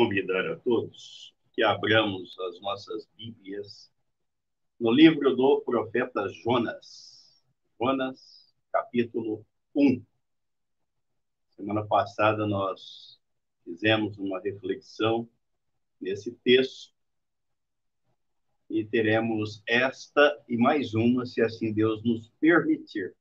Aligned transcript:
convidar 0.00 0.46
a 0.46 0.56
todos 0.56 1.34
que 1.52 1.62
abramos 1.62 2.38
as 2.40 2.60
nossas 2.60 3.06
Bíblias 3.16 3.92
no 4.80 4.90
livro 4.90 5.36
do 5.36 5.60
profeta 5.60 6.26
Jonas. 6.42 7.44
Jonas, 7.78 8.50
capítulo 8.72 9.44
1. 9.76 10.02
Semana 11.50 11.86
passada 11.86 12.46
nós 12.46 13.20
fizemos 13.62 14.16
uma 14.16 14.40
reflexão 14.40 15.28
nesse 16.00 16.32
texto 16.32 16.94
e 18.70 18.82
teremos 18.82 19.62
esta 19.68 20.42
e 20.48 20.56
mais 20.56 20.94
uma, 20.94 21.26
se 21.26 21.42
assim 21.42 21.74
Deus 21.74 22.02
nos 22.02 22.30
permitir, 22.40 23.14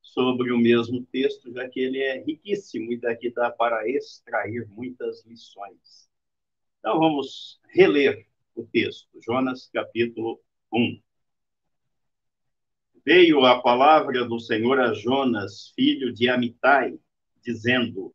sobre 0.00 0.50
o 0.50 0.58
mesmo 0.58 1.04
texto, 1.12 1.52
já 1.52 1.68
que 1.68 1.78
ele 1.78 1.98
é 1.98 2.24
riquíssimo 2.24 2.90
e 2.90 2.96
daqui 2.96 3.30
dá 3.30 3.50
para 3.50 3.86
extrair 3.86 4.66
muitas 4.70 5.26
lições. 5.26 6.08
Então 6.78 6.98
vamos 6.98 7.60
reler 7.68 8.26
o 8.54 8.64
texto, 8.64 9.10
Jonas 9.20 9.68
capítulo 9.70 10.40
1. 10.72 11.00
Veio 13.04 13.44
a 13.44 13.60
palavra 13.60 14.24
do 14.24 14.38
Senhor 14.38 14.78
a 14.78 14.92
Jonas, 14.92 15.72
filho 15.74 16.12
de 16.12 16.28
Amitai, 16.28 16.98
dizendo: 17.42 18.14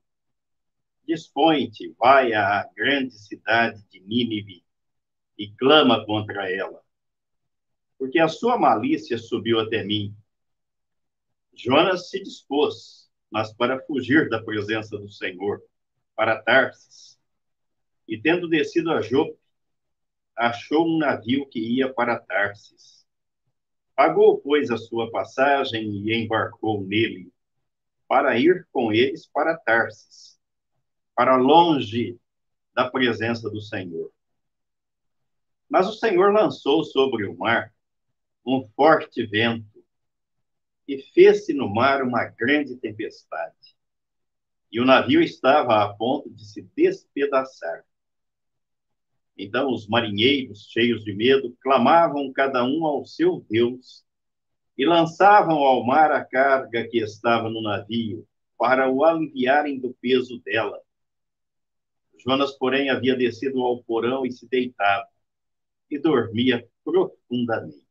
Dispõe-te, 1.07 1.95
vai 1.97 2.33
à 2.33 2.69
grande 2.75 3.13
cidade 3.17 3.83
de 3.89 3.99
Nínive 3.99 4.63
e 5.37 5.51
clama 5.51 6.05
contra 6.05 6.51
ela, 6.51 6.81
porque 7.97 8.19
a 8.19 8.27
sua 8.27 8.57
malícia 8.57 9.17
subiu 9.17 9.59
até 9.59 9.83
mim 9.83 10.15
Jonas 11.55 12.09
se 12.09 12.21
dispôs, 12.21 13.09
mas 13.31 13.53
para 13.53 13.79
fugir 13.85 14.29
da 14.29 14.43
presença 14.43 14.97
do 14.97 15.09
Senhor, 15.09 15.61
para 16.15 16.41
Tarsis. 16.41 17.17
E 18.07 18.19
tendo 18.19 18.47
descido 18.47 18.91
a 18.91 19.01
Jope, 19.01 19.39
achou 20.35 20.87
um 20.87 20.97
navio 20.97 21.47
que 21.47 21.59
ia 21.59 21.91
para 21.91 22.19
Tarsis. 22.19 23.05
Pagou, 23.95 24.39
pois, 24.39 24.69
a 24.69 24.77
sua 24.77 25.09
passagem 25.09 25.83
e 25.89 26.13
embarcou 26.13 26.83
nele, 26.83 27.31
para 28.07 28.37
ir 28.37 28.67
com 28.71 28.91
eles 28.91 29.25
para 29.27 29.57
Tarsis, 29.57 30.37
para 31.15 31.37
longe 31.37 32.19
da 32.73 32.89
presença 32.89 33.49
do 33.49 33.61
Senhor. 33.61 34.11
Mas 35.69 35.87
o 35.87 35.93
Senhor 35.93 36.33
lançou 36.33 36.83
sobre 36.83 37.25
o 37.25 37.37
mar 37.37 37.73
um 38.45 38.67
forte 38.75 39.25
vento, 39.25 39.83
e 40.87 41.01
fez-se 41.01 41.51
no 41.53 41.67
mar 41.67 42.03
uma 42.03 42.25
grande 42.25 42.75
tempestade. 42.75 43.75
E 44.71 44.79
o 44.79 44.85
navio 44.85 45.21
estava 45.21 45.83
a 45.83 45.93
ponto 45.95 46.29
de 46.29 46.45
se 46.45 46.61
despedaçar. 46.75 47.83
Então 49.37 49.71
os 49.71 49.87
marinheiros, 49.87 50.69
cheios 50.71 51.03
de 51.03 51.13
medo, 51.13 51.55
clamavam 51.61 52.31
cada 52.31 52.63
um 52.63 52.85
ao 52.85 53.05
seu 53.05 53.45
Deus 53.49 54.05
e 54.77 54.85
lançavam 54.85 55.57
ao 55.57 55.85
mar 55.85 56.11
a 56.11 56.23
carga 56.23 56.87
que 56.87 56.97
estava 56.97 57.49
no 57.49 57.61
navio, 57.61 58.27
para 58.57 58.89
o 58.89 59.03
aliviarem 59.03 59.79
do 59.79 59.93
peso 59.95 60.39
dela. 60.39 60.81
Jonas, 62.17 62.51
porém, 62.57 62.89
havia 62.89 63.15
descido 63.15 63.61
ao 63.61 63.83
porão 63.83 64.25
e 64.25 64.31
se 64.31 64.47
deitava, 64.47 65.07
e 65.89 65.99
dormia 65.99 66.67
profundamente. 66.83 67.85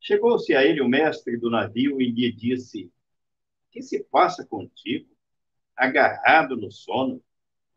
Chegou-se 0.00 0.54
a 0.54 0.64
ele 0.64 0.80
o 0.80 0.88
mestre 0.88 1.36
do 1.36 1.50
navio 1.50 2.00
e 2.00 2.10
lhe 2.10 2.32
disse: 2.32 2.90
Que 3.70 3.82
se 3.82 4.04
passa 4.04 4.46
contigo? 4.46 5.08
Agarrado 5.76 6.56
no 6.56 6.70
sono? 6.70 7.22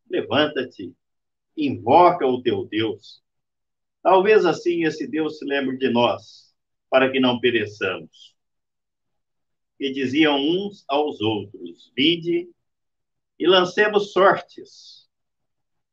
Levanta-te, 0.10 0.94
invoca 1.66 2.26
o 2.26 2.42
teu 2.42 2.66
Deus. 2.66 3.22
Talvez 4.02 4.46
assim 4.46 4.86
esse 4.86 5.08
Deus 5.08 5.38
se 5.38 5.46
lembre 5.46 5.78
de 5.78 5.90
nós, 5.90 6.54
para 6.90 7.12
que 7.12 7.20
não 7.20 7.40
pereçamos. 7.40 8.36
E 9.80 9.92
diziam 9.92 10.38
uns 10.38 10.84
aos 10.88 11.22
outros: 11.22 11.92
Vinde 11.96 12.50
e 13.38 13.48
lancemos 13.48 14.12
sortes, 14.12 15.08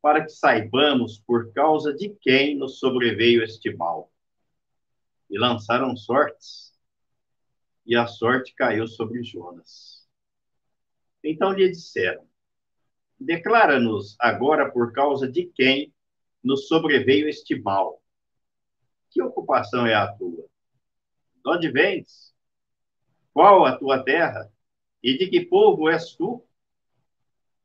para 0.01 0.23
que 0.23 0.29
saibamos 0.29 1.19
por 1.19 1.51
causa 1.53 1.93
de 1.93 2.09
quem 2.21 2.55
nos 2.55 2.79
sobreveio 2.79 3.43
este 3.43 3.73
mal 3.75 4.11
e 5.29 5.37
lançaram 5.37 5.95
sortes, 5.95 6.73
e 7.85 7.95
a 7.95 8.07
sorte 8.07 8.53
caiu 8.53 8.87
sobre 8.87 9.23
Jonas. 9.23 10.05
Então 11.23 11.51
lhe 11.51 11.69
disseram: 11.69 12.27
Declara-nos 13.19 14.15
agora 14.19 14.71
por 14.71 14.93
causa 14.93 15.29
de 15.29 15.45
quem 15.45 15.93
nos 16.43 16.67
sobreveio 16.67 17.27
este 17.27 17.59
mal. 17.59 18.01
Que 19.09 19.21
ocupação 19.21 19.85
é 19.85 19.95
a 19.95 20.07
tua? 20.07 20.45
De 21.43 21.49
onde 21.49 21.71
vens? 21.71 22.35
Qual 23.33 23.65
a 23.65 23.75
tua 23.75 24.03
terra? 24.03 24.51
E 25.01 25.17
de 25.17 25.27
que 25.27 25.45
povo 25.45 25.89
és 25.89 26.15
tu? 26.15 26.43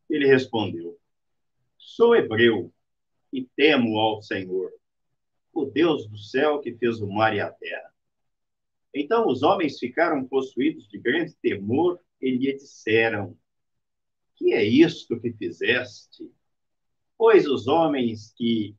Ele 0.08 0.26
respondeu: 0.26 0.98
Sou 1.78 2.14
hebreu 2.14 2.72
e 3.32 3.44
temo 3.44 3.98
ao 3.98 4.22
Senhor, 4.22 4.70
o 5.52 5.64
Deus 5.64 6.06
do 6.06 6.18
céu 6.18 6.60
que 6.60 6.74
fez 6.74 7.00
o 7.00 7.08
mar 7.08 7.34
e 7.34 7.40
a 7.40 7.50
terra. 7.50 7.92
Então 8.94 9.26
os 9.26 9.42
homens 9.42 9.78
ficaram 9.78 10.26
possuídos 10.26 10.86
de 10.88 10.98
grande 10.98 11.34
temor 11.36 11.98
e 12.20 12.30
lhe 12.30 12.52
disseram: 12.54 13.36
Que 14.42 14.52
é 14.54 14.64
isto 14.64 15.20
que 15.20 15.32
fizeste? 15.32 16.30
Pois 17.16 17.46
os 17.46 17.68
homens 17.68 18.32
que 18.36 18.74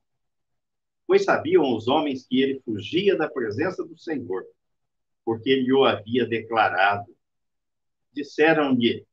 pois 1.06 1.24
sabiam 1.24 1.76
os 1.76 1.88
homens 1.88 2.26
que 2.26 2.42
ele 2.42 2.62
fugia 2.62 3.16
da 3.16 3.30
presença 3.30 3.86
do 3.86 3.98
Senhor, 3.98 4.46
porque 5.24 5.50
ele 5.50 5.72
o 5.72 5.86
havia 5.86 6.26
declarado. 6.26 7.16
Disseram-lhe: 8.12 9.06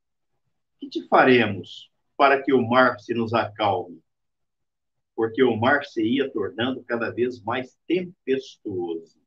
Que 0.79 0.89
te 0.89 1.07
faremos 1.07 1.91
para 2.17 2.43
que 2.43 2.53
o 2.53 2.63
mar 2.67 2.99
se 2.99 3.15
nos 3.15 3.33
acalme? 3.35 4.03
porque 5.21 5.43
o 5.43 5.55
mar 5.55 5.85
se 5.85 6.03
ia 6.03 6.33
tornando 6.33 6.83
cada 6.83 7.11
vez 7.11 7.43
mais 7.43 7.79
tempestuoso. 7.87 9.21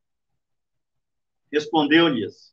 Respondeu-lhes: 1.52 2.52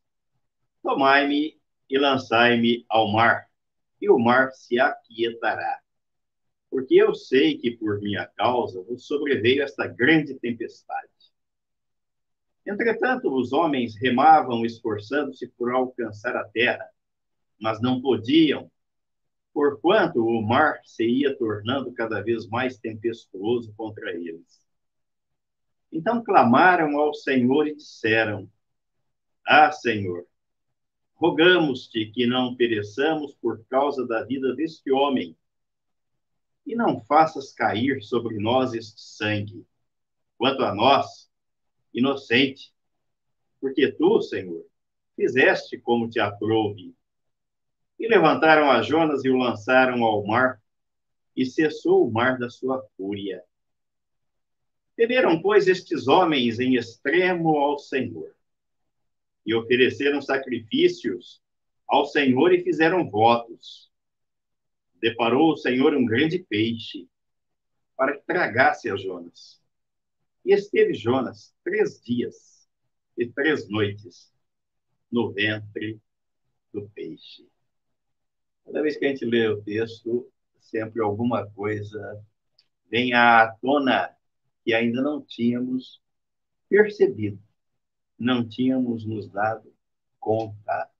Tomai-me 0.82 1.58
e 1.88 1.98
lançai-me 1.98 2.84
ao 2.86 3.10
mar, 3.10 3.49
e 4.00 4.08
o 4.08 4.18
mar 4.18 4.52
se 4.52 4.78
aquietará. 4.78 5.80
Porque 6.70 6.94
eu 6.94 7.14
sei 7.14 7.58
que 7.58 7.72
por 7.72 8.00
minha 8.00 8.26
causa 8.36 8.82
vos 8.82 9.06
sobreveio 9.06 9.62
esta 9.62 9.86
grande 9.86 10.34
tempestade. 10.34 11.08
Entretanto, 12.66 13.34
os 13.34 13.52
homens 13.52 13.96
remavam, 13.96 14.64
esforçando-se 14.64 15.48
por 15.48 15.72
alcançar 15.72 16.36
a 16.36 16.44
terra, 16.44 16.88
mas 17.60 17.80
não 17.80 18.00
podiam, 18.00 18.70
porquanto 19.52 20.24
o 20.24 20.40
mar 20.40 20.80
se 20.84 21.04
ia 21.04 21.36
tornando 21.36 21.92
cada 21.92 22.22
vez 22.22 22.46
mais 22.48 22.78
tempestuoso 22.78 23.74
contra 23.76 24.12
eles. 24.12 24.60
Então 25.92 26.22
clamaram 26.22 26.98
ao 26.98 27.12
Senhor 27.12 27.66
e 27.66 27.74
disseram: 27.74 28.48
Ah, 29.44 29.72
Senhor, 29.72 30.24
rogamos-te 31.20 32.06
que 32.06 32.26
não 32.26 32.56
pereçamos 32.56 33.34
por 33.34 33.62
causa 33.66 34.06
da 34.06 34.24
vida 34.24 34.54
deste 34.54 34.90
homem, 34.90 35.36
e 36.66 36.74
não 36.74 36.98
faças 36.98 37.52
cair 37.52 38.02
sobre 38.02 38.38
nós 38.38 38.72
este 38.72 39.02
sangue. 39.02 39.66
Quanto 40.38 40.62
a 40.62 40.74
nós, 40.74 41.30
inocente, 41.92 42.72
porque 43.60 43.92
tu, 43.92 44.22
Senhor, 44.22 44.64
fizeste 45.14 45.78
como 45.78 46.08
te 46.08 46.18
aprouve 46.18 46.94
e 47.98 48.08
levantaram 48.08 48.70
a 48.70 48.80
Jonas 48.80 49.22
e 49.22 49.28
o 49.28 49.36
lançaram 49.36 50.02
ao 50.02 50.24
mar, 50.24 50.58
e 51.36 51.44
cessou 51.44 52.08
o 52.08 52.10
mar 52.10 52.38
da 52.38 52.48
sua 52.48 52.82
fúria. 52.96 53.44
Temeram, 54.96 55.40
pois, 55.42 55.68
estes 55.68 56.08
homens 56.08 56.58
em 56.58 56.76
extremo 56.76 57.58
ao 57.58 57.78
Senhor, 57.78 58.34
e 59.50 59.54
ofereceram 59.54 60.22
sacrifícios 60.22 61.42
ao 61.88 62.04
Senhor 62.04 62.54
e 62.54 62.62
fizeram 62.62 63.10
votos. 63.10 63.90
Deparou 65.00 65.50
o 65.52 65.56
Senhor 65.56 65.92
um 65.92 66.06
grande 66.06 66.38
peixe 66.38 67.08
para 67.96 68.16
que 68.16 68.24
tragasse 68.24 68.88
a 68.88 68.94
Jonas. 68.94 69.60
E 70.44 70.52
esteve 70.52 70.94
Jonas 70.94 71.52
três 71.64 72.00
dias 72.00 72.68
e 73.18 73.26
três 73.26 73.68
noites 73.68 74.32
no 75.10 75.32
ventre 75.32 76.00
do 76.72 76.88
peixe. 76.90 77.44
Cada 78.64 78.82
vez 78.82 78.96
que 78.96 79.04
a 79.04 79.08
gente 79.08 79.24
lê 79.24 79.48
o 79.48 79.60
texto, 79.62 80.30
sempre 80.60 81.02
alguma 81.02 81.44
coisa 81.50 82.24
vem 82.88 83.14
à 83.14 83.52
tona 83.60 84.14
que 84.64 84.72
ainda 84.72 85.02
não 85.02 85.20
tínhamos 85.20 86.00
percebido, 86.68 87.42
não 88.20 88.46
tínhamos 88.46 89.06
nos 89.06 89.28
dado 89.30 89.74
conta. 90.20 90.90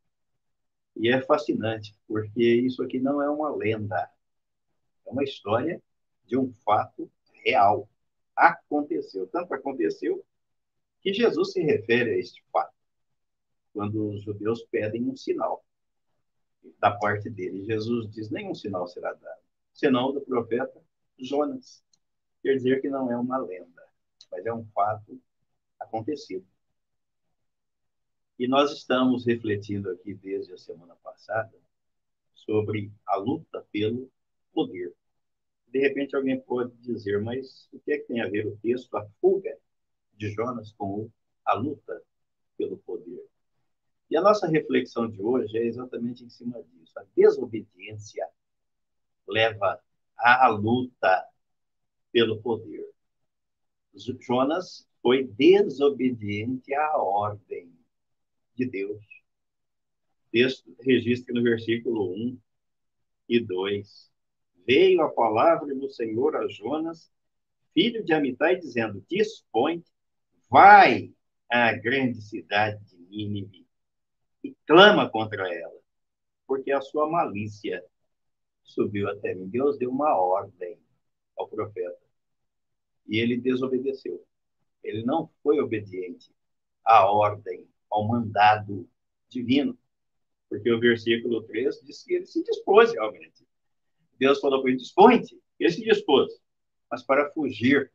E 0.96 1.10
é 1.10 1.20
fascinante, 1.20 1.94
porque 2.08 2.42
isso 2.42 2.82
aqui 2.82 2.98
não 2.98 3.20
é 3.20 3.28
uma 3.28 3.54
lenda, 3.54 4.10
é 5.06 5.10
uma 5.10 5.22
história 5.22 5.82
de 6.24 6.38
um 6.38 6.50
fato 6.64 7.10
real. 7.44 7.88
Aconteceu. 8.34 9.26
Tanto 9.26 9.52
aconteceu 9.52 10.24
que 11.02 11.12
Jesus 11.12 11.52
se 11.52 11.60
refere 11.62 12.14
a 12.14 12.18
este 12.18 12.42
fato, 12.50 12.74
quando 13.74 14.08
os 14.08 14.22
judeus 14.22 14.62
pedem 14.64 15.06
um 15.08 15.16
sinal 15.16 15.62
da 16.78 16.90
parte 16.90 17.28
dele. 17.28 17.64
Jesus 17.64 18.10
diz: 18.10 18.30
nenhum 18.30 18.54
sinal 18.54 18.88
será 18.88 19.12
dado, 19.12 19.42
senão 19.74 20.12
do 20.12 20.22
profeta 20.22 20.80
Jonas. 21.18 21.84
Quer 22.42 22.54
dizer 22.54 22.80
que 22.80 22.88
não 22.88 23.12
é 23.12 23.16
uma 23.18 23.36
lenda, 23.36 23.82
mas 24.30 24.46
é 24.46 24.52
um 24.52 24.64
fato 24.74 25.20
acontecido. 25.78 26.46
E 28.40 28.48
nós 28.48 28.72
estamos 28.72 29.26
refletindo 29.26 29.90
aqui 29.90 30.14
desde 30.14 30.54
a 30.54 30.56
semana 30.56 30.96
passada 31.04 31.52
sobre 32.34 32.90
a 33.04 33.16
luta 33.16 33.66
pelo 33.70 34.10
poder. 34.50 34.94
De 35.66 35.78
repente 35.78 36.16
alguém 36.16 36.40
pode 36.40 36.74
dizer, 36.78 37.20
mas 37.20 37.68
o 37.70 37.78
que 37.80 37.92
é 37.92 37.98
que 37.98 38.06
tem 38.06 38.22
a 38.22 38.28
ver 38.30 38.46
o 38.46 38.56
texto, 38.56 38.96
a 38.96 39.06
fuga 39.20 39.58
de 40.14 40.30
Jonas 40.30 40.72
com 40.72 41.10
a 41.44 41.52
luta 41.52 42.02
pelo 42.56 42.78
poder? 42.78 43.22
E 44.08 44.16
a 44.16 44.22
nossa 44.22 44.48
reflexão 44.48 45.06
de 45.06 45.20
hoje 45.20 45.58
é 45.58 45.66
exatamente 45.66 46.24
em 46.24 46.30
cima 46.30 46.62
disso. 46.62 46.98
A 46.98 47.04
desobediência 47.14 48.26
leva 49.28 49.78
à 50.16 50.48
luta 50.48 51.28
pelo 52.10 52.40
poder. 52.40 52.88
Jonas 54.18 54.88
foi 55.02 55.24
desobediente 55.24 56.72
à 56.72 56.96
ordem 56.96 57.78
de 58.60 58.66
Deus. 58.66 59.02
O 60.26 60.30
texto 60.30 60.76
registra 60.80 61.34
no 61.34 61.42
versículo 61.42 62.12
1 62.12 62.38
e 63.28 63.40
2. 63.40 64.10
Veio 64.66 65.02
a 65.02 65.08
palavra 65.08 65.74
do 65.74 65.88
Senhor 65.88 66.36
a 66.36 66.46
Jonas, 66.48 67.10
filho 67.72 68.04
de 68.04 68.12
Amitai, 68.12 68.56
dizendo: 68.56 69.04
Dispõe, 69.08 69.82
vai 70.50 71.12
à 71.48 71.72
grande 71.72 72.20
cidade 72.20 72.84
de 72.84 72.96
Nínive 72.96 73.66
e 74.44 74.54
clama 74.66 75.08
contra 75.08 75.52
ela, 75.52 75.80
porque 76.46 76.70
a 76.70 76.80
sua 76.80 77.08
malícia 77.08 77.84
subiu 78.62 79.08
até 79.08 79.34
mim. 79.34 79.48
Deus 79.48 79.78
deu 79.78 79.90
uma 79.90 80.16
ordem 80.16 80.78
ao 81.36 81.48
profeta 81.48 81.98
e 83.08 83.18
ele 83.18 83.36
desobedeceu. 83.36 84.24
Ele 84.82 85.04
não 85.04 85.30
foi 85.42 85.60
obediente 85.60 86.30
à 86.84 87.10
ordem 87.10 87.69
ao 87.90 88.06
mandado 88.06 88.88
divino. 89.28 89.76
Porque 90.48 90.70
o 90.72 90.80
versículo 90.80 91.42
3 91.42 91.80
diz 91.84 92.02
que 92.02 92.14
ele 92.14 92.26
se 92.26 92.42
dispôs 92.42 92.92
realmente. 92.92 93.46
Deus 94.18 94.40
falou 94.40 94.60
para 94.60 94.70
ele: 94.70 94.78
dispõe-te. 94.78 95.40
Ele 95.58 95.70
se 95.70 95.82
dispôs, 95.82 96.32
mas 96.90 97.02
para 97.02 97.30
fugir 97.32 97.92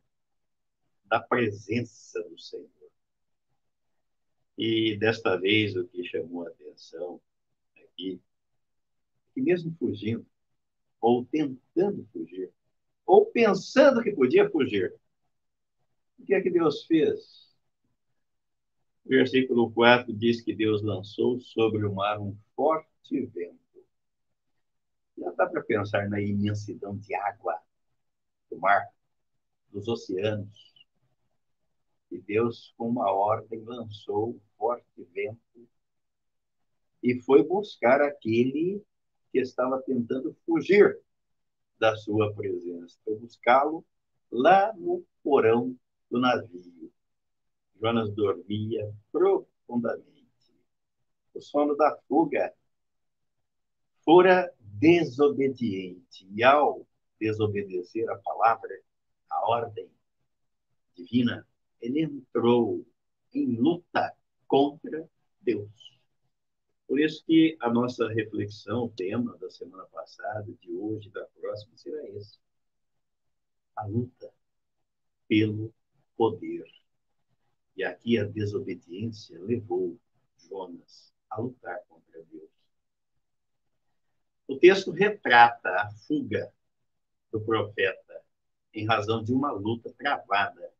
da 1.04 1.20
presença 1.20 2.22
do 2.22 2.38
Senhor. 2.38 2.68
E 4.56 4.96
desta 4.96 5.36
vez 5.36 5.76
o 5.76 5.86
que 5.86 6.04
chamou 6.04 6.46
a 6.46 6.48
atenção 6.48 7.20
aqui, 7.76 8.20
é 8.22 9.34
que 9.34 9.42
mesmo 9.42 9.74
fugindo, 9.78 10.26
ou 11.00 11.24
tentando 11.26 12.08
fugir, 12.12 12.50
ou 13.04 13.26
pensando 13.26 14.02
que 14.02 14.12
podia 14.12 14.48
fugir, 14.48 14.94
o 16.18 16.24
que 16.24 16.34
é 16.34 16.40
que 16.40 16.50
Deus 16.50 16.84
fez? 16.86 17.54
Versículo 19.06 19.70
4 19.70 20.12
diz 20.12 20.40
que 20.40 20.52
Deus 20.52 20.82
lançou 20.82 21.38
sobre 21.38 21.86
o 21.86 21.94
mar 21.94 22.20
um 22.20 22.36
forte 22.56 23.24
vento. 23.26 23.56
Já 25.16 25.30
dá 25.30 25.46
para 25.46 25.62
pensar 25.62 26.08
na 26.08 26.20
imensidão 26.20 26.96
de 26.96 27.14
água 27.14 27.56
do 28.50 28.58
mar, 28.58 28.84
dos 29.70 29.86
oceanos. 29.86 30.74
E 32.10 32.18
Deus, 32.18 32.74
com 32.76 32.88
uma 32.88 33.12
ordem, 33.12 33.62
lançou 33.62 34.30
um 34.30 34.40
forte 34.58 35.04
vento 35.14 35.68
e 37.00 37.22
foi 37.22 37.44
buscar 37.44 38.00
aquele 38.00 38.82
que 39.30 39.38
estava 39.38 39.80
tentando 39.82 40.36
fugir 40.44 40.98
da 41.78 41.94
sua 41.94 42.34
presença. 42.34 42.98
Foi 43.04 43.16
buscá-lo 43.16 43.84
lá 44.32 44.72
no 44.76 45.04
porão 45.22 45.76
do 46.10 46.18
navio. 46.18 46.75
Jonas 47.80 48.12
dormia 48.14 48.92
profundamente. 49.12 50.16
O 51.34 51.40
sono 51.40 51.76
da 51.76 51.96
fuga 52.08 52.54
fora 54.04 54.52
desobediente. 54.60 56.26
E 56.30 56.42
ao 56.42 56.86
desobedecer 57.20 58.08
a 58.10 58.16
palavra, 58.18 58.80
a 59.30 59.48
ordem 59.48 59.90
divina, 60.94 61.46
ele 61.80 62.02
entrou 62.02 62.86
em 63.34 63.56
luta 63.56 64.16
contra 64.46 65.08
Deus. 65.40 66.00
Por 66.86 67.00
isso 67.00 67.24
que 67.26 67.56
a 67.60 67.68
nossa 67.68 68.08
reflexão, 68.08 68.84
o 68.84 68.90
tema 68.90 69.36
da 69.38 69.50
semana 69.50 69.84
passada, 69.86 70.50
de 70.60 70.72
hoje, 70.72 71.10
da 71.10 71.24
próxima, 71.40 71.76
será 71.76 72.08
esse. 72.10 72.38
A 73.74 73.84
luta 73.86 74.32
pelo 75.28 75.74
poder. 76.16 76.64
E 77.76 77.84
aqui 77.84 78.18
a 78.18 78.24
desobediência 78.24 79.38
levou 79.38 79.98
Jonas 80.38 81.12
a 81.28 81.40
lutar 81.40 81.78
contra 81.88 82.22
Deus. 82.24 82.50
O 84.48 84.56
texto 84.58 84.90
retrata 84.90 85.68
a 85.68 85.90
fuga 85.90 86.52
do 87.30 87.40
profeta 87.40 88.24
em 88.72 88.86
razão 88.86 89.22
de 89.22 89.32
uma 89.32 89.52
luta 89.52 89.92
travada 89.92 90.72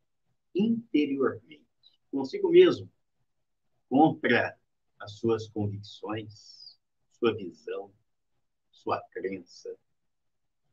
interiormente, 0.54 1.66
consigo 2.10 2.48
mesmo, 2.50 2.90
contra 3.88 4.58
as 4.98 5.12
suas 5.12 5.48
convicções, 5.48 6.78
sua 7.12 7.34
visão, 7.34 7.92
sua 8.70 9.00
crença 9.10 9.76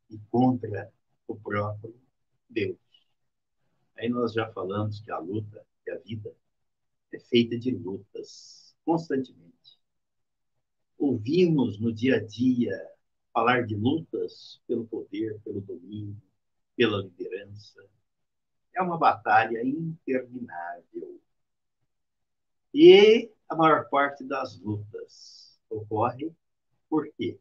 e 0.09 0.17
contra 0.29 0.91
o 1.27 1.35
próprio 1.35 1.99
Deus. 2.49 2.77
Aí 3.97 4.07
nós 4.07 4.33
já 4.33 4.51
falamos 4.51 5.01
que 5.01 5.11
a 5.11 5.17
luta 5.17 5.65
a 5.91 5.97
vida 5.97 6.35
é 7.11 7.19
feita 7.19 7.57
de 7.57 7.71
lutas, 7.71 8.75
constantemente. 8.85 9.79
Ouvimos 10.97 11.79
no 11.79 11.93
dia 11.93 12.17
a 12.17 12.23
dia 12.23 12.75
falar 13.33 13.65
de 13.65 13.75
lutas 13.75 14.61
pelo 14.67 14.85
poder, 14.87 15.39
pelo 15.43 15.61
domínio, 15.61 16.21
pela 16.75 17.01
liderança. 17.01 17.83
É 18.75 18.81
uma 18.81 18.97
batalha 18.97 19.61
interminável. 19.63 21.21
E 22.73 23.31
a 23.49 23.55
maior 23.55 23.87
parte 23.89 24.23
das 24.23 24.59
lutas 24.59 25.59
ocorre 25.69 26.33
por 26.89 27.11
quê? 27.13 27.39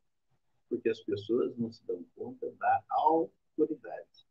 Porque 0.69 0.89
as 0.89 1.01
pessoas 1.01 1.57
não 1.57 1.71
se 1.71 1.87
dão 1.87 2.03
conta 2.17 2.51
da 2.53 2.83
autoridade, 2.89 4.27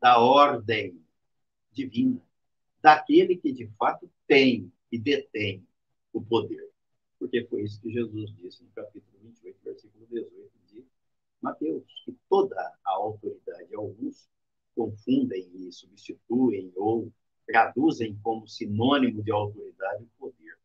da 0.00 0.18
ordem 0.18 0.98
divina 1.72 2.25
daquele 2.86 3.36
que 3.36 3.52
de 3.52 3.66
fato 3.76 4.08
tem 4.28 4.72
e 4.92 4.96
detém 4.96 5.66
o 6.12 6.22
poder. 6.22 6.70
Porque 7.18 7.44
foi 7.46 7.64
isso 7.64 7.80
que 7.80 7.90
Jesus 7.90 8.32
disse 8.36 8.62
no 8.62 8.70
capítulo 8.70 9.18
28, 9.24 9.58
versículo 9.64 10.06
18 10.06 10.52
de 10.68 10.84
Mateus, 11.42 11.82
que 12.04 12.16
toda 12.28 12.54
a 12.60 12.90
autoridade, 12.92 13.74
alguns 13.74 14.28
confundem 14.76 15.50
e 15.52 15.72
substituem 15.72 16.72
ou 16.76 17.12
traduzem 17.44 18.16
como 18.22 18.46
sinônimo 18.46 19.20
de 19.20 19.32
autoridade 19.32 20.04
o 20.04 20.08
poder. 20.16 20.56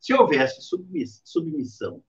Se 0.00 0.14
houvesse 0.14 0.62
submissão 1.22 2.02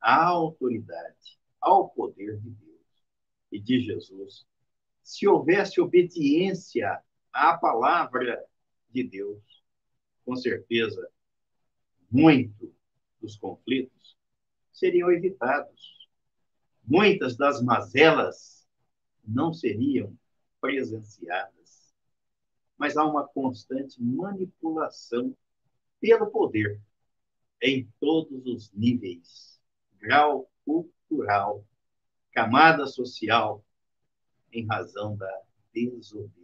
à 0.00 0.24
autoridade, 0.28 1.38
ao 1.60 1.90
poder 1.90 2.40
de 2.40 2.48
Deus 2.48 3.04
e 3.52 3.60
de 3.60 3.80
Jesus, 3.82 4.46
se 5.02 5.28
houvesse 5.28 5.78
obediência 5.78 7.04
a 7.34 7.58
palavra 7.58 8.46
de 8.90 9.02
Deus. 9.02 9.42
Com 10.24 10.36
certeza, 10.36 11.10
muito 12.10 12.72
dos 13.20 13.36
conflitos 13.36 14.16
seriam 14.72 15.10
evitados. 15.10 16.08
Muitas 16.86 17.36
das 17.36 17.60
mazelas 17.60 18.66
não 19.26 19.52
seriam 19.52 20.16
presenciadas. 20.60 21.92
Mas 22.78 22.96
há 22.96 23.04
uma 23.04 23.26
constante 23.26 24.00
manipulação 24.00 25.36
pelo 26.00 26.30
poder 26.30 26.80
em 27.60 27.88
todos 27.98 28.46
os 28.46 28.72
níveis, 28.72 29.60
grau 29.98 30.50
cultural, 30.64 31.64
camada 32.32 32.86
social, 32.86 33.64
em 34.52 34.66
razão 34.66 35.16
da 35.16 35.42
desobediência. 35.72 36.43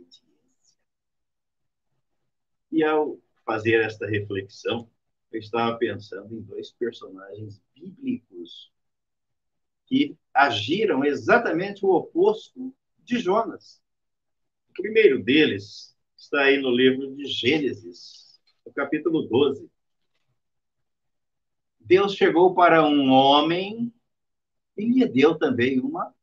Ao 2.82 3.18
fazer 3.44 3.80
esta 3.80 4.06
reflexão, 4.06 4.88
eu 5.32 5.38
estava 5.40 5.76
pensando 5.76 6.34
em 6.34 6.42
dois 6.42 6.70
personagens 6.72 7.62
bíblicos 7.75 8.72
que 9.87 10.16
agiram 10.32 11.04
exatamente 11.04 11.84
o 11.84 11.90
oposto 11.90 12.75
de 12.99 13.18
Jonas. 13.18 13.82
O 14.70 14.72
primeiro 14.82 15.22
deles 15.22 15.96
está 16.16 16.42
aí 16.42 16.60
no 16.60 16.70
livro 16.70 17.14
de 17.14 17.26
Gênesis, 17.26 18.40
no 18.64 18.72
capítulo 18.72 19.22
12. 19.22 19.68
Deus 21.80 22.14
chegou 22.14 22.54
para 22.54 22.87
um 22.87 23.10
homem 23.10 23.92
e 24.76 24.84
lhe 24.84 25.06
deu 25.08 25.37
também 25.37 25.80
uma 25.80 26.14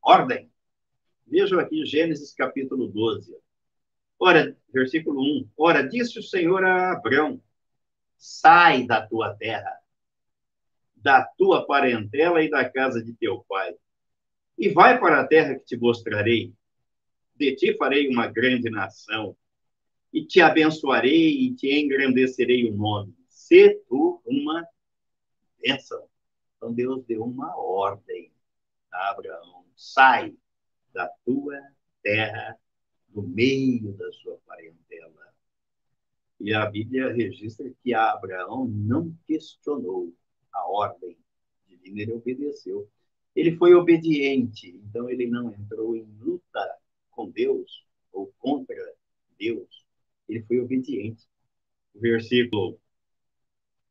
ordem. 0.00 0.48
Vejam 1.26 1.58
aqui 1.58 1.84
Gênesis 1.84 2.32
capítulo 2.32 2.86
12. 2.86 3.36
Ora, 4.22 4.54
versículo 4.70 5.22
1. 5.22 5.50
Ora, 5.56 5.82
disse 5.82 6.18
o 6.18 6.22
Senhor 6.22 6.62
a 6.62 6.92
Abrão: 6.92 7.42
Sai 8.18 8.86
da 8.86 9.06
tua 9.06 9.34
terra, 9.34 9.80
da 10.94 11.24
tua 11.24 11.66
parentela 11.66 12.44
e 12.44 12.50
da 12.50 12.68
casa 12.68 13.02
de 13.02 13.14
teu 13.14 13.42
pai, 13.48 13.74
e 14.58 14.68
vai 14.68 15.00
para 15.00 15.22
a 15.22 15.26
terra 15.26 15.54
que 15.54 15.64
te 15.64 15.76
mostrarei. 15.78 16.52
De 17.34 17.56
ti 17.56 17.74
farei 17.78 18.08
uma 18.08 18.26
grande 18.26 18.68
nação, 18.68 19.34
e 20.12 20.26
te 20.26 20.42
abençoarei 20.42 21.46
e 21.46 21.54
te 21.54 21.74
engrandecerei 21.80 22.68
o 22.68 22.76
nome. 22.76 23.16
Se 23.30 23.74
tu 23.88 24.20
uma 24.26 24.66
bênção. 25.58 26.06
Então 26.58 26.74
Deus 26.74 27.02
deu 27.06 27.24
uma 27.24 27.56
ordem 27.56 28.30
a 28.92 29.12
Abraão: 29.12 29.64
sai 29.74 30.36
da 30.92 31.08
tua 31.24 31.58
terra 32.02 32.58
no 33.14 33.22
meio 33.22 33.92
da 33.92 34.10
sua 34.12 34.38
parentela. 34.46 35.34
E 36.38 36.54
a 36.54 36.66
Bíblia 36.66 37.12
registra 37.12 37.70
que 37.82 37.92
Abraão 37.92 38.66
não 38.66 39.14
questionou 39.26 40.14
a 40.52 40.66
ordem 40.66 41.16
divina, 41.66 42.02
ele 42.02 42.12
obedeceu. 42.12 42.88
Ele 43.34 43.56
foi 43.56 43.74
obediente, 43.74 44.68
então 44.68 45.08
ele 45.08 45.26
não 45.26 45.52
entrou 45.52 45.94
em 45.94 46.06
luta 46.18 46.78
com 47.10 47.30
Deus 47.30 47.84
ou 48.12 48.32
contra 48.38 48.94
Deus. 49.38 49.84
Ele 50.28 50.42
foi 50.42 50.60
obediente. 50.60 51.28
O 51.94 52.00
versículo 52.00 52.80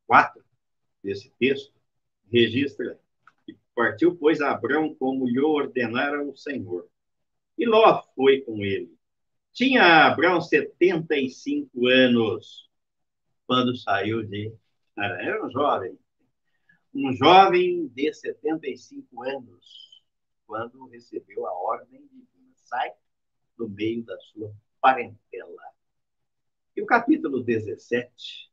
4 0.07 0.43
desse 1.03 1.29
texto 1.39 1.73
registra 2.31 2.99
que 3.45 3.55
partiu, 3.75 4.15
pois, 4.15 4.41
Abraão 4.41 4.93
como 4.95 5.27
lhe 5.27 5.39
ordenara 5.39 6.23
o 6.23 6.35
Senhor. 6.35 6.89
E 7.57 7.65
Ló 7.65 8.01
foi 8.15 8.41
com 8.41 8.63
ele. 8.63 8.98
Tinha 9.53 10.07
Abraão 10.07 10.41
75 10.41 11.87
anos 11.87 12.69
quando 13.45 13.75
saiu 13.75 14.23
de. 14.23 14.53
Era 14.97 15.45
um 15.45 15.49
jovem. 15.49 15.97
Um 16.93 17.13
jovem 17.13 17.87
de 17.87 18.13
75 18.13 19.23
anos, 19.23 20.03
quando 20.45 20.87
recebeu 20.87 21.45
a 21.47 21.53
ordem 21.53 22.01
divina. 22.01 22.53
Sai 22.55 22.91
do 23.57 23.67
meio 23.69 24.03
da 24.03 24.17
sua 24.19 24.53
parentela. 24.79 25.61
E 26.75 26.81
o 26.81 26.85
capítulo 26.85 27.43
17 27.43 28.49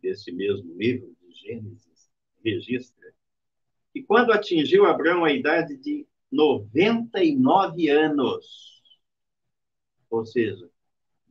desse 0.00 0.30
mesmo 0.30 0.76
livro 0.76 1.16
de 1.20 1.32
Gênesis 1.34 2.10
registra 2.44 3.12
que 3.92 4.02
quando 4.02 4.32
atingiu 4.32 4.86
Abraão 4.86 5.24
a 5.24 5.32
idade 5.32 5.76
de 5.76 6.06
99 6.30 7.88
anos, 7.88 8.73
ou 10.14 10.24
seja, 10.24 10.68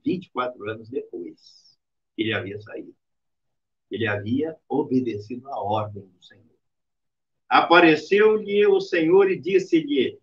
24 0.03 0.69
anos 0.69 0.89
depois, 0.89 1.77
ele 2.17 2.33
havia 2.33 2.59
saído. 2.61 2.95
Ele 3.89 4.07
havia 4.07 4.57
obedecido 4.67 5.47
à 5.49 5.59
ordem 5.61 6.05
do 6.05 6.23
Senhor. 6.23 6.43
Apareceu-lhe 7.47 8.65
o 8.65 8.81
Senhor 8.81 9.29
e 9.29 9.39
disse-lhe: 9.39 10.19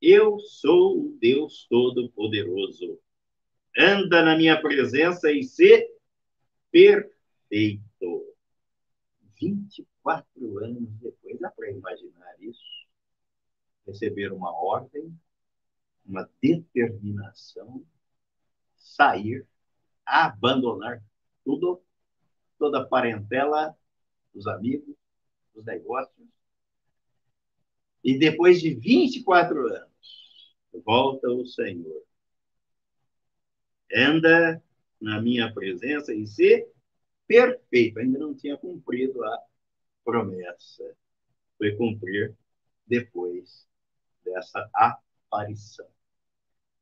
Eu 0.00 0.38
sou 0.38 1.06
o 1.06 1.18
Deus 1.20 1.66
Todo-Poderoso. 1.68 2.98
Anda 3.76 4.22
na 4.22 4.36
minha 4.36 4.60
presença 4.60 5.30
e 5.32 5.42
se 5.42 5.90
perfeito. 6.70 7.82
24 9.40 10.58
anos 10.58 10.88
depois, 11.00 11.40
dá 11.40 11.50
para 11.50 11.70
imaginar 11.70 12.40
isso? 12.40 12.62
Receber 13.84 14.32
uma 14.32 14.52
ordem 14.52 15.12
uma 16.04 16.28
determinação, 16.40 17.84
sair, 18.76 19.46
abandonar 20.04 21.02
tudo, 21.44 21.82
toda 22.58 22.80
a 22.80 22.84
parentela, 22.84 23.76
os 24.34 24.46
amigos, 24.46 24.94
os 25.54 25.64
negócios. 25.64 26.28
E 28.02 28.18
depois 28.18 28.60
de 28.60 28.74
24 28.74 29.68
anos, 29.68 30.56
volta 30.84 31.28
o 31.28 31.46
Senhor. 31.46 32.02
Anda 33.94 34.62
na 35.00 35.20
minha 35.20 35.52
presença 35.52 36.14
e 36.14 36.26
ser 36.26 36.68
perfeito. 37.26 37.98
Ainda 37.98 38.18
não 38.18 38.34
tinha 38.34 38.56
cumprido 38.56 39.22
a 39.24 39.42
promessa. 40.04 40.96
Foi 41.58 41.76
cumprir 41.76 42.34
depois 42.86 43.66
dessa 44.24 44.68
aparição. 45.32 45.86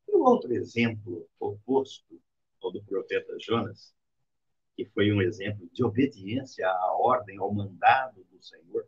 E 0.08 0.16
um 0.16 0.22
outro 0.24 0.52
exemplo 0.52 1.28
oposto 1.38 2.20
ao 2.60 2.72
do 2.72 2.82
profeta 2.82 3.36
Jonas, 3.38 3.94
que 4.76 4.84
foi 4.86 5.12
um 5.12 5.22
exemplo 5.22 5.68
de 5.72 5.84
obediência 5.84 6.68
à 6.68 6.92
ordem, 6.96 7.38
ao 7.38 7.54
mandado 7.54 8.24
do 8.24 8.42
Senhor, 8.42 8.86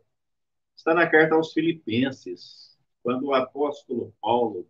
está 0.75 0.93
na 0.93 1.09
carta 1.09 1.35
aos 1.35 1.53
Filipenses, 1.53 2.77
quando 3.01 3.27
o 3.27 3.33
apóstolo 3.33 4.13
Paulo 4.21 4.69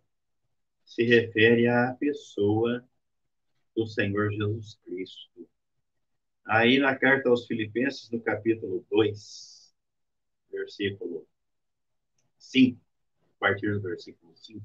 se 0.84 1.02
refere 1.02 1.66
à 1.66 1.94
pessoa 1.94 2.86
do 3.74 3.86
Senhor 3.86 4.30
Jesus 4.30 4.78
Cristo. 4.84 5.48
Aí 6.46 6.78
na 6.78 6.94
carta 6.96 7.30
aos 7.30 7.46
Filipenses, 7.46 8.10
no 8.10 8.20
capítulo 8.20 8.86
2, 8.90 9.74
versículo 10.50 11.26
5, 12.38 12.80
a 13.36 13.38
partir 13.38 13.72
do 13.72 13.80
versículo 13.80 14.36
5, 14.36 14.64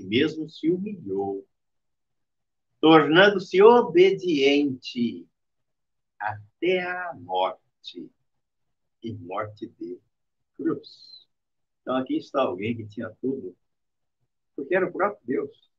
si 0.00 0.06
mesmo 0.06 0.48
se 0.48 0.70
humilhou, 0.70 1.46
tornando-se 2.80 3.60
obediente 3.62 5.28
até 6.18 6.82
a 6.82 7.12
morte 7.14 8.10
e 9.02 9.12
morte 9.12 9.68
de 9.78 10.00
cruz. 10.56 11.28
Então 11.82 11.96
aqui 11.96 12.16
está 12.16 12.40
alguém 12.40 12.76
que 12.76 12.86
tinha 12.86 13.10
tudo, 13.20 13.54
porque 14.56 14.74
era 14.74 14.86
o 14.86 14.92
próprio 14.92 15.26
Deus. 15.26 15.70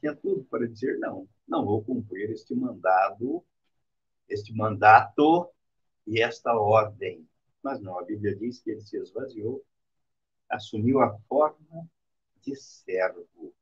Tinha 0.00 0.16
tudo 0.16 0.44
para 0.44 0.66
dizer 0.66 0.98
não, 0.98 1.28
não 1.46 1.64
vou 1.64 1.84
cumprir 1.84 2.30
este 2.30 2.54
mandado, 2.54 3.44
este 4.28 4.54
mandato 4.54 5.50
e 6.06 6.22
esta 6.22 6.54
ordem. 6.54 7.28
Mas 7.62 7.80
não, 7.80 7.98
a 7.98 8.04
Bíblia 8.04 8.34
diz 8.34 8.60
que 8.60 8.70
ele 8.70 8.80
se 8.80 8.96
esvaziou, 8.96 9.62
assumiu 10.48 11.00
a 11.00 11.18
forma 11.28 11.86
de 12.42 12.56
servo, 12.56 13.54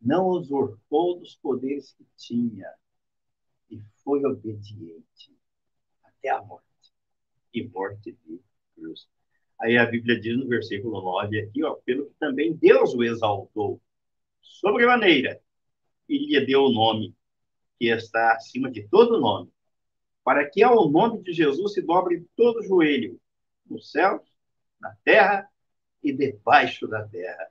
não 0.00 0.28
usurpou 0.28 1.18
dos 1.18 1.34
poderes 1.36 1.92
que 1.92 2.06
tinha 2.16 2.68
e 3.70 3.80
foi 4.02 4.24
obediente 4.24 5.36
até 6.04 6.30
a 6.30 6.42
morte. 6.42 6.64
E 7.52 7.66
morte 7.66 8.12
de 8.12 8.40
cruz. 8.74 9.08
Aí 9.60 9.76
a 9.76 9.86
Bíblia 9.86 10.20
diz 10.20 10.36
no 10.38 10.46
versículo 10.46 11.00
9 11.02 11.40
aqui, 11.40 11.64
ó, 11.64 11.74
pelo 11.84 12.06
que 12.06 12.14
também 12.18 12.54
Deus 12.54 12.94
o 12.94 13.02
exaltou 13.02 13.80
sobremaneira 14.40 15.40
e 16.08 16.18
lhe 16.18 16.46
deu 16.46 16.64
o 16.64 16.72
nome 16.72 17.14
que 17.78 17.86
está 17.86 18.32
acima 18.32 18.70
de 18.70 18.88
todo 18.88 19.20
nome, 19.20 19.50
para 20.24 20.48
que 20.48 20.62
ao 20.62 20.88
nome 20.90 21.22
de 21.22 21.32
Jesus 21.32 21.74
se 21.74 21.82
dobre 21.82 22.26
todo 22.36 22.62
joelho, 22.62 23.20
nos 23.66 23.90
céus, 23.90 24.22
na 24.80 24.94
terra 25.04 25.48
e 26.02 26.12
debaixo 26.12 26.86
da 26.86 27.06
terra, 27.06 27.50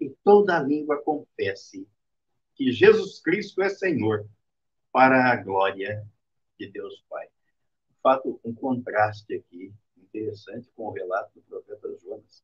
e 0.00 0.10
toda 0.22 0.60
língua 0.60 1.02
confesse 1.02 1.88
que 2.54 2.72
Jesus 2.72 3.20
Cristo 3.20 3.62
é 3.62 3.68
Senhor, 3.68 4.26
para 4.90 5.30
a 5.30 5.36
glória 5.36 6.06
de 6.58 6.70
Deus 6.70 7.04
Pai. 7.08 7.26
De 7.26 7.96
fato, 8.02 8.40
um 8.42 8.54
contraste 8.54 9.34
aqui 9.34 9.74
interessante 9.98 10.70
com 10.74 10.84
o 10.84 10.92
relato 10.92 11.32
do 11.34 11.42
profeta 11.42 11.94
Jonas. 12.02 12.42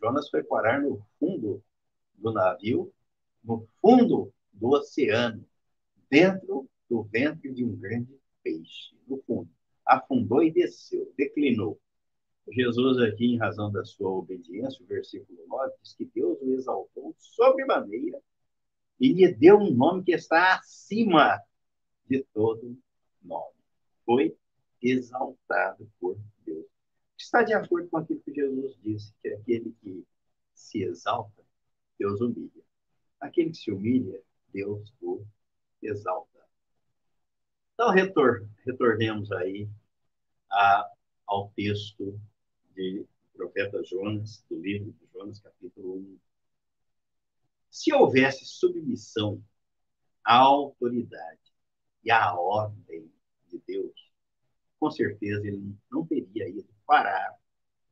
Jonas 0.00 0.28
foi 0.28 0.42
parar 0.42 0.80
no 0.80 1.00
fundo 1.20 1.62
do 2.14 2.32
navio, 2.32 2.92
no 3.44 3.68
fundo 3.80 4.32
do 4.52 4.70
oceano, 4.70 5.46
dentro 6.10 6.68
do 6.90 7.04
ventre 7.04 7.52
de 7.52 7.64
um 7.64 7.76
grande 7.76 8.18
peixe, 8.42 8.96
no 9.06 9.22
fundo. 9.22 9.48
Afundou 9.86 10.42
e 10.42 10.50
desceu, 10.50 11.12
declinou. 11.16 11.80
Jesus, 12.50 12.98
aqui, 12.98 13.26
em 13.26 13.38
razão 13.38 13.70
da 13.70 13.84
sua 13.84 14.10
obediência, 14.10 14.82
o 14.82 14.86
versículo 14.86 15.38
9, 15.46 15.72
diz 15.82 15.94
que 15.94 16.04
Deus 16.06 16.38
o 16.40 16.52
exaltou 16.52 17.14
sobremaneira 17.18 18.20
e 18.98 19.12
lhe 19.12 19.32
deu 19.32 19.58
um 19.58 19.72
nome 19.72 20.02
que 20.02 20.12
está 20.12 20.56
acima 20.56 21.40
de 22.08 22.24
todo 22.34 22.76
nome. 23.22 23.54
Foi 24.04 24.36
exaltado 24.82 25.90
por 26.00 26.18
Deus. 26.44 26.66
Está 27.16 27.42
de 27.42 27.54
acordo 27.54 27.88
com 27.88 27.98
aquilo 27.98 28.20
que 28.20 28.34
Jesus 28.34 28.76
disse, 28.82 29.14
que 29.22 29.28
aquele 29.28 29.72
que 29.80 30.04
se 30.52 30.82
exalta, 30.82 31.42
Deus 31.98 32.20
humilha. 32.20 32.62
Aquele 33.20 33.50
que 33.50 33.56
se 33.56 33.70
humilha, 33.70 34.20
Deus 34.52 34.92
o 35.00 35.24
exalta. 35.80 36.40
Então, 37.74 37.90
retor 37.90 38.48
retornemos 38.64 39.32
aí 39.32 39.68
a, 40.50 40.90
ao 41.26 41.50
texto 41.56 42.20
de 42.74 43.06
profeta 43.34 43.82
Jonas, 43.84 44.44
do 44.48 44.58
livro 44.60 44.92
de 44.92 45.06
Jonas, 45.12 45.40
capítulo 45.40 45.96
1. 45.96 46.18
Se 47.70 47.92
houvesse 47.92 48.44
submissão 48.44 49.42
à 50.24 50.36
autoridade 50.36 51.40
e 52.04 52.10
à 52.10 52.34
ordem 52.34 53.10
de 53.48 53.58
Deus, 53.66 54.12
com 54.78 54.90
certeza 54.90 55.46
ele 55.46 55.74
não 55.90 56.06
teria 56.06 56.48
ido 56.48 56.68
parar 56.86 57.36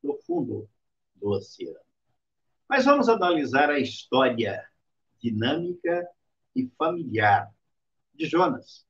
no 0.03 0.17
fundo 0.23 0.69
do 1.15 1.31
oceano. 1.31 1.79
Mas 2.69 2.85
vamos 2.85 3.09
analisar 3.09 3.71
a 3.71 3.79
história 3.79 4.65
dinâmica 5.19 6.09
e 6.55 6.69
familiar 6.79 7.53
de 8.15 8.27
Jonas 8.27 8.87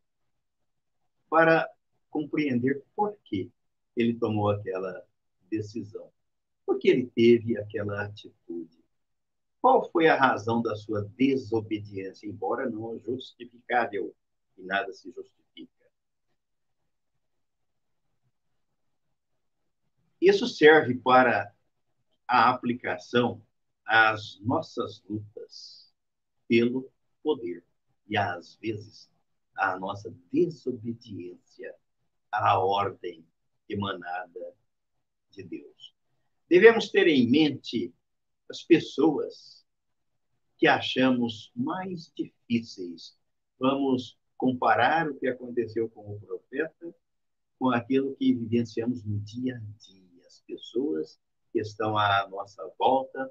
para 1.29 1.69
compreender 2.11 2.85
por 2.95 3.17
que 3.25 3.51
ele 3.97 4.19
tomou 4.19 4.51
aquela 4.51 5.07
decisão. 5.51 6.11
Por 6.65 6.79
que 6.79 6.89
ele 6.89 7.11
teve 7.15 7.59
aquela 7.59 8.05
atitude? 8.05 8.79
Qual 9.61 9.91
foi 9.91 10.09
a 10.09 10.17
razão 10.17 10.63
da 10.63 10.75
sua 10.75 11.03
desobediência, 11.17 12.27
embora 12.27 12.69
não 12.69 12.99
justificável, 12.99 14.15
e 14.57 14.63
nada 14.63 14.93
se 14.93 15.11
justifica? 15.13 15.71
Isso 20.21 20.47
serve 20.47 20.95
para 20.95 21.53
a 22.27 22.51
aplicação 22.51 23.43
às 23.85 24.39
nossas 24.41 25.03
lutas 25.09 25.93
pelo 26.47 26.91
poder 27.23 27.65
e, 28.09 28.17
às 28.17 28.57
vezes, 28.57 29.11
à 29.57 29.79
nossa 29.79 30.15
desobediência 30.33 31.75
à 32.33 32.59
ordem 32.59 33.27
emanada 33.69 34.55
de 35.31 35.43
Deus. 35.43 35.95
Devemos 36.49 36.91
ter 36.91 37.07
em 37.07 37.29
mente 37.29 37.95
as 38.49 38.63
pessoas 38.63 39.65
que 40.59 40.67
achamos 40.67 41.53
mais 41.55 42.13
difíceis. 42.15 43.17
Vamos 43.59 44.19
comparar 44.37 45.09
o 45.09 45.19
que 45.19 45.29
aconteceu 45.29 45.89
com 45.89 46.13
o 46.13 46.21
profeta 46.21 46.95
com 47.59 47.69
aquilo 47.71 48.17
que 48.17 48.33
vivenciamos 48.33 49.05
no 49.05 49.21
dia 49.21 49.57
a 49.57 49.59
dia. 49.59 50.27
As 50.27 50.41
pessoas 50.41 51.21
que 51.53 51.61
estão 51.61 51.97
à 51.97 52.27
nossa 52.29 52.67
volta 52.79 53.31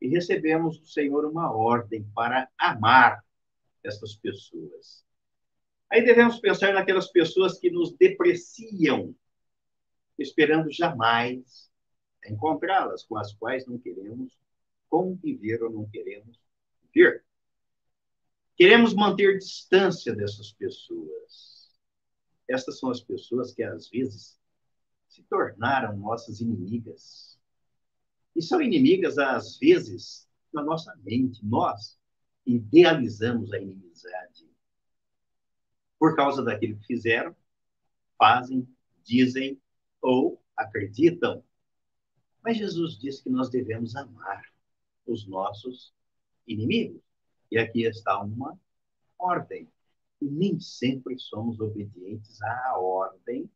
e 0.00 0.08
recebemos 0.08 0.78
do 0.78 0.86
Senhor 0.86 1.24
uma 1.24 1.50
ordem 1.50 2.04
para 2.14 2.50
amar 2.58 3.24
essas 3.82 4.14
pessoas. 4.14 5.04
Aí 5.90 6.04
devemos 6.04 6.38
pensar 6.38 6.74
naquelas 6.74 7.10
pessoas 7.10 7.58
que 7.58 7.70
nos 7.70 7.96
depreciam, 7.96 9.14
esperando 10.18 10.70
jamais 10.70 11.70
encontrá-las, 12.26 13.04
com 13.04 13.16
as 13.16 13.32
quais 13.32 13.66
não 13.66 13.78
queremos 13.78 14.38
conviver 14.88 15.62
ou 15.62 15.70
não 15.70 15.88
queremos 15.88 16.38
ver. 16.94 17.24
Queremos 18.56 18.94
manter 18.94 19.38
distância 19.38 20.14
dessas 20.14 20.52
pessoas. 20.52 21.70
Estas 22.48 22.78
são 22.78 22.90
as 22.90 23.00
pessoas 23.00 23.52
que, 23.52 23.62
às 23.62 23.88
vezes, 23.88 24.38
se 25.08 25.22
tornaram 25.24 25.96
nossas 25.96 26.40
inimigas. 26.40 27.40
E 28.36 28.42
são 28.42 28.60
inimigas, 28.60 29.18
às 29.18 29.58
vezes, 29.58 30.28
na 30.52 30.62
nossa 30.62 30.94
mente. 31.02 31.44
Nós 31.44 31.98
idealizamos 32.46 33.52
a 33.52 33.58
inimizade 33.58 34.52
por 36.02 36.16
causa 36.16 36.42
daquilo 36.42 36.76
que 36.80 36.86
fizeram, 36.88 37.32
fazem, 38.18 38.68
dizem 39.04 39.61
ou 40.02 40.42
acreditam. 40.56 41.42
Mas 42.42 42.58
Jesus 42.58 42.98
disse 42.98 43.22
que 43.22 43.30
nós 43.30 43.48
devemos 43.48 43.94
amar 43.94 44.42
os 45.06 45.26
nossos 45.26 45.94
inimigos. 46.46 47.00
E 47.50 47.58
aqui 47.58 47.84
está 47.84 48.20
uma 48.20 48.58
ordem. 49.18 49.70
E 50.20 50.24
nem 50.26 50.58
sempre 50.58 51.18
somos 51.18 51.60
obedientes 51.60 52.42
à 52.42 52.78
ordem 52.78 53.48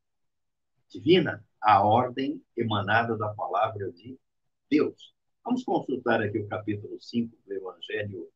divina, 0.89 1.45
à 1.61 1.83
ordem 1.83 2.43
emanada 2.57 3.17
da 3.17 3.29
palavra 3.35 3.91
de 3.93 4.19
Deus. 4.71 5.15
Vamos 5.45 5.65
consultar 5.65 6.23
aqui 6.23 6.39
o 6.39 6.49
capítulo 6.49 7.01
5 7.01 7.37
do 7.45 7.53
Evangelho 7.53 8.29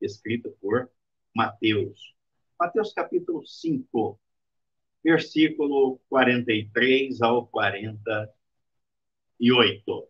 escrito 0.00 0.50
por 0.60 0.90
Mateus. 1.34 2.14
Mateus 2.58 2.92
capítulo 2.92 3.46
5, 3.46 4.18
versículo 5.02 5.98
43 6.08 7.20
ao 7.22 7.46
48. 7.46 10.08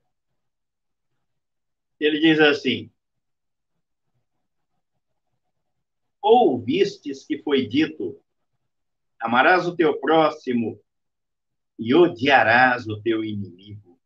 Ele 1.98 2.20
diz 2.20 2.38
assim: 2.40 2.90
Ouvistes 6.22 7.24
que 7.24 7.42
foi 7.42 7.66
dito: 7.66 8.20
Amarás 9.20 9.66
o 9.66 9.76
teu 9.76 9.98
próximo 10.00 10.81
e 11.79 11.94
odiarás 11.94 12.87
o 12.87 13.00
teu 13.00 13.24
inimigo. 13.24 13.98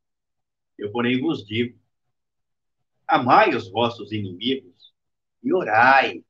Eu, 0.77 0.91
porém, 0.93 1.21
vos 1.21 1.47
digo: 1.47 1.79
Amai 3.07 3.55
os 3.55 3.71
vossos 3.71 4.13
inimigos 4.13 4.93
e 5.43 5.53
orai 5.53 6.25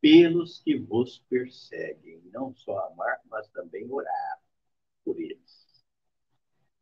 pelos 0.00 0.60
que 0.60 0.78
vos 0.78 1.24
perseguem. 1.28 2.22
Não 2.32 2.54
só 2.54 2.78
amar, 2.86 3.20
mas 3.30 3.48
também 3.48 3.90
orar 3.90 4.40
por 5.04 5.20
eles. 5.20 5.84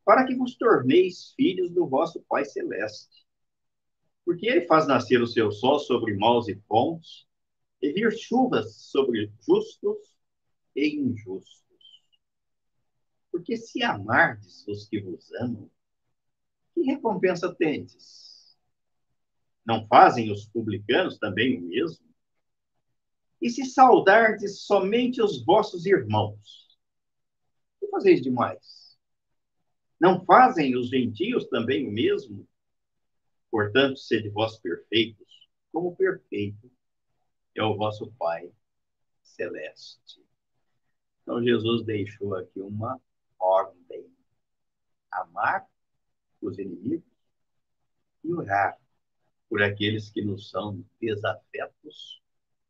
Para 0.05 0.27
que 0.27 0.35
vos 0.35 0.57
torneis 0.57 1.33
filhos 1.35 1.71
do 1.71 1.87
vosso 1.87 2.23
Pai 2.29 2.45
Celeste. 2.45 3.27
Porque 4.25 4.47
ele 4.47 4.67
faz 4.67 4.87
nascer 4.87 5.21
o 5.21 5.27
seu 5.27 5.51
sol 5.51 5.79
sobre 5.79 6.17
maus 6.17 6.49
e 6.49 6.55
bons, 6.69 7.27
e 7.81 7.93
vir 7.93 8.13
chuvas 8.13 8.75
sobre 8.77 9.33
justos 9.41 10.17
e 10.75 10.97
injustos. 10.97 11.65
Porque 13.31 13.57
se 13.57 13.83
amardes 13.83 14.67
os 14.67 14.89
que 14.89 15.01
vos 15.01 15.33
amam, 15.35 15.71
que 16.75 16.83
recompensa 16.83 17.55
tendes? 17.55 18.57
Não 19.65 19.87
fazem 19.87 20.33
os 20.33 20.47
publicanos 20.47 21.19
também 21.19 21.59
o 21.59 21.63
mesmo? 21.63 22.08
E 23.41 23.51
se 23.51 23.65
saudardes 23.65 24.63
somente 24.63 25.23
os 25.23 25.45
vossos 25.45 25.87
irmãos, 25.87 26.77
que 27.79 27.87
fazeis 27.89 28.21
demais? 28.21 28.99
Não 30.01 30.25
fazem 30.25 30.77
os 30.77 30.89
gentios 30.89 31.47
também 31.49 31.89
o 31.89 31.93
mesmo? 31.93 32.47
Portanto, 33.51 33.99
sede 33.99 34.29
vós 34.29 34.59
perfeitos, 34.59 35.49
como 35.73 35.97
perfeito 35.97 36.71
é 37.55 37.63
o 37.63 37.77
vosso 37.77 38.13
Pai 38.19 38.51
celeste. 39.23 40.25
Então, 41.23 41.43
Jesus 41.43 41.85
deixou 41.85 42.35
aqui 42.35 42.61
uma 42.61 43.01
ordem: 43.39 44.07
amar 45.11 45.67
os 46.41 46.59
inimigos 46.59 47.09
e 48.25 48.33
orar 48.33 48.79
por 49.49 49.63
aqueles 49.63 50.11
que 50.11 50.23
nos 50.23 50.51
são 50.51 50.85
desafetos 51.01 52.23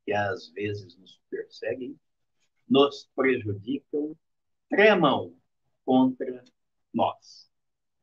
que 0.09 0.13
às 0.15 0.49
vezes 0.53 0.97
nos 0.97 1.21
perseguem, 1.29 1.95
nos 2.67 3.11
prejudicam 3.15 4.17
tremam 4.71 5.37
contra 5.85 6.43
nós. 6.95 7.51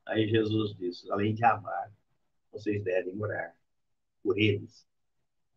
Aí 0.06 0.28
Jesus 0.30 0.76
disse: 0.76 1.12
além 1.12 1.34
de 1.34 1.44
amar, 1.44 1.92
vocês 2.52 2.84
devem 2.84 3.20
orar 3.20 3.58
por 4.22 4.38
eles. 4.38 4.88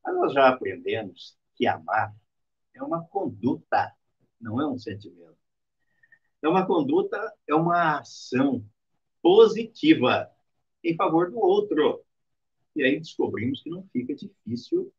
Mas 0.03 0.15
nós 0.15 0.33
já 0.33 0.49
aprendemos 0.49 1.37
que 1.55 1.67
amar 1.67 2.17
é 2.73 2.83
uma 2.83 3.05
conduta, 3.05 3.95
não 4.41 4.59
é 4.59 4.67
um 4.67 4.79
sentimento. 4.79 5.37
É 6.41 6.49
uma 6.49 6.67
conduta, 6.67 7.31
é 7.47 7.55
uma 7.55 7.99
ação 7.99 8.65
positiva 9.21 10.33
em 10.83 10.97
favor 10.97 11.31
do 11.31 11.39
outro. 11.39 12.03
E 12.75 12.83
aí 12.83 12.99
descobrimos 12.99 13.63
que 13.63 13.69
não 13.69 13.87
fica 13.93 14.15
difícil 14.15 14.91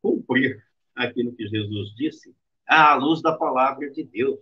cumprir 0.00 0.67
aquilo 0.98 1.32
que 1.32 1.46
Jesus 1.46 1.94
disse 1.94 2.34
à 2.66 2.94
luz 2.96 3.22
da 3.22 3.32
palavra 3.32 3.88
de 3.90 4.02
Deus. 4.02 4.40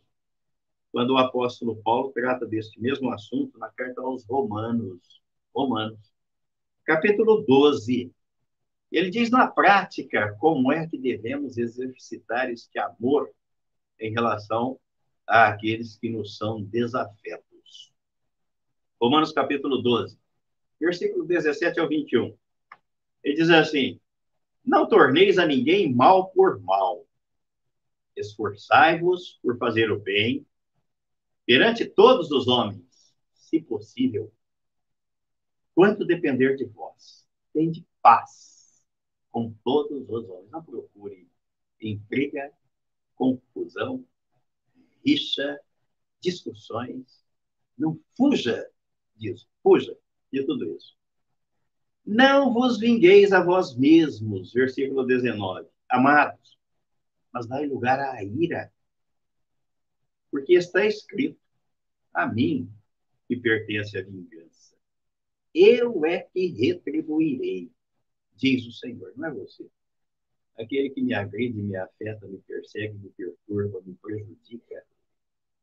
Quando 0.90 1.10
o 1.10 1.18
apóstolo 1.18 1.76
Paulo 1.82 2.10
trata 2.12 2.46
deste 2.46 2.80
mesmo 2.80 3.12
assunto 3.12 3.58
na 3.58 3.68
carta 3.68 4.00
aos 4.00 4.24
Romanos, 4.24 5.22
Romanos, 5.54 6.00
capítulo 6.84 7.44
12, 7.46 8.10
ele 8.90 9.10
diz 9.10 9.30
na 9.30 9.46
prática 9.46 10.34
como 10.40 10.72
é 10.72 10.86
que 10.86 10.96
devemos 10.96 11.58
exercitar 11.58 12.50
este 12.50 12.78
amor 12.78 13.30
em 14.00 14.12
relação 14.12 14.80
àqueles 15.26 15.96
que 15.98 16.08
nos 16.08 16.36
são 16.38 16.62
desafetos. 16.62 17.92
Romanos 19.00 19.32
capítulo 19.32 19.82
12, 19.82 20.18
versículo 20.80 21.26
17 21.26 21.78
ao 21.78 21.88
21. 21.88 22.34
Ele 23.22 23.34
diz 23.34 23.50
assim: 23.50 24.00
Não 24.66 24.88
torneis 24.88 25.38
a 25.38 25.46
ninguém 25.46 25.94
mal 25.94 26.30
por 26.30 26.60
mal. 26.60 27.06
Esforçai-vos 28.16 29.38
por 29.40 29.56
fazer 29.58 29.92
o 29.92 30.00
bem 30.00 30.44
perante 31.46 31.86
todos 31.86 32.32
os 32.32 32.48
homens, 32.48 33.14
se 33.32 33.60
possível. 33.60 34.32
Quanto 35.72 36.04
depender 36.04 36.56
de 36.56 36.64
vós, 36.64 37.24
tende 37.52 37.86
paz 38.02 38.82
com 39.30 39.54
todos 39.62 40.08
os 40.08 40.28
homens. 40.28 40.50
Não 40.50 40.64
procure 40.64 41.30
intriga, 41.80 42.52
confusão, 43.14 44.04
rixa, 45.04 45.60
discussões. 46.20 47.24
Não 47.78 48.00
fuja 48.16 48.68
disso, 49.14 49.46
fuja 49.62 49.96
de 50.32 50.44
tudo 50.44 50.74
isso. 50.74 50.96
Não 52.06 52.54
vos 52.54 52.78
vingueis 52.78 53.32
a 53.32 53.42
vós 53.42 53.76
mesmos, 53.76 54.52
versículo 54.52 55.04
19. 55.04 55.68
Amados, 55.88 56.56
mas 57.32 57.48
dai 57.48 57.66
lugar 57.66 57.98
à 57.98 58.22
ira. 58.22 58.72
Porque 60.30 60.54
está 60.54 60.86
escrito: 60.86 61.40
a 62.14 62.26
mim 62.26 62.70
que 63.26 63.36
pertence 63.36 63.98
a 63.98 64.02
vingança. 64.02 64.74
Eu 65.52 66.04
é 66.04 66.20
que 66.20 66.46
retribuirei, 66.46 67.72
diz 68.36 68.66
o 68.66 68.72
Senhor, 68.72 69.12
não 69.16 69.28
é 69.28 69.32
você. 69.32 69.68
Aquele 70.56 70.90
que 70.90 71.02
me 71.02 71.12
agride, 71.12 71.60
me 71.60 71.76
afeta, 71.76 72.26
me 72.26 72.38
persegue, 72.38 72.96
me 72.98 73.10
perturba, 73.10 73.82
me 73.84 73.94
prejudica, 73.94 74.84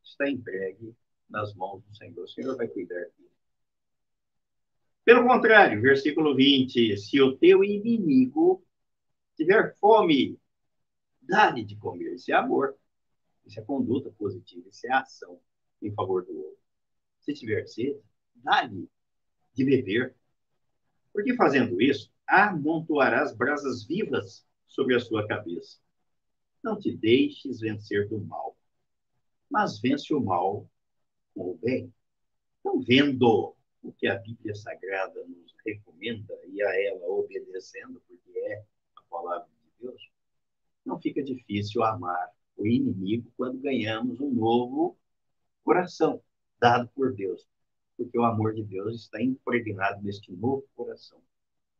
está 0.04 0.30
entregue 0.30 0.94
nas 1.30 1.54
mãos 1.56 1.82
do 1.84 1.96
Senhor. 1.96 2.24
O 2.24 2.28
Senhor 2.28 2.56
vai 2.58 2.68
cuidar 2.68 2.96
dele. 2.96 3.33
Pelo 5.06 5.28
contrário, 5.28 5.82
versículo 5.82 6.36
20: 6.36 6.98
se 6.98 7.22
o 7.22 7.38
teu 7.38 7.64
inimigo 7.64 8.66
tiver 9.36 9.76
fome, 9.78 10.40
dá-lhe 11.22 11.64
de 11.64 11.76
comer. 11.76 12.16
Isso 12.16 12.32
é 12.32 12.36
amor. 12.36 12.76
Isso 13.46 13.60
é 13.60 13.64
conduta 13.64 14.10
positiva. 14.12 14.70
Isso 14.70 14.88
é 14.88 14.92
ação 14.92 15.40
em 15.82 15.94
favor 15.94 16.26
do 16.26 16.36
outro. 16.36 16.60
Se 17.20 17.34
tiver 17.34 17.66
sede, 17.68 18.00
dá-lhe 18.36 18.90
de 19.54 19.66
beber. 19.66 20.16
Porque 21.12 21.36
fazendo 21.36 21.82
isso, 21.82 22.12
amontoarás 22.26 23.36
brasas 23.36 23.86
vivas 23.86 24.46
sobre 24.68 24.96
a 24.96 25.00
sua 25.00 25.28
cabeça. 25.28 25.78
Não 26.64 26.80
te 26.80 26.96
deixes 26.96 27.60
vencer 27.60 28.08
do 28.08 28.20
mal, 28.20 28.58
mas 29.50 29.80
vence 29.80 30.14
o 30.14 30.22
mal 30.22 30.70
com 31.36 31.52
o 31.52 31.58
bem. 31.58 31.94
Não 32.64 32.82
vendo 32.82 33.56
o 33.84 33.92
que 33.92 34.08
a 34.08 34.18
Bíblia 34.18 34.56
Sagrada 34.56 35.24
nos 35.26 35.54
recomenda 35.66 36.34
e 36.48 36.64
a 36.64 36.82
ela 36.88 37.06
obedecendo, 37.08 38.02
porque 38.08 38.40
é 38.40 38.64
a 38.96 39.02
palavra 39.10 39.48
de 39.48 39.86
Deus, 39.86 40.10
não 40.86 41.00
fica 41.00 41.22
difícil 41.22 41.84
amar 41.84 42.32
o 42.56 42.66
inimigo 42.66 43.32
quando 43.36 43.60
ganhamos 43.60 44.20
um 44.20 44.32
novo 44.32 44.98
coração 45.64 46.22
dado 46.60 46.88
por 46.96 47.14
Deus, 47.14 47.48
porque 47.98 48.18
o 48.18 48.24
amor 48.24 48.54
de 48.54 48.64
Deus 48.64 48.96
está 48.96 49.22
impregnado 49.22 50.02
neste 50.02 50.32
novo 50.32 50.66
coração 50.76 51.22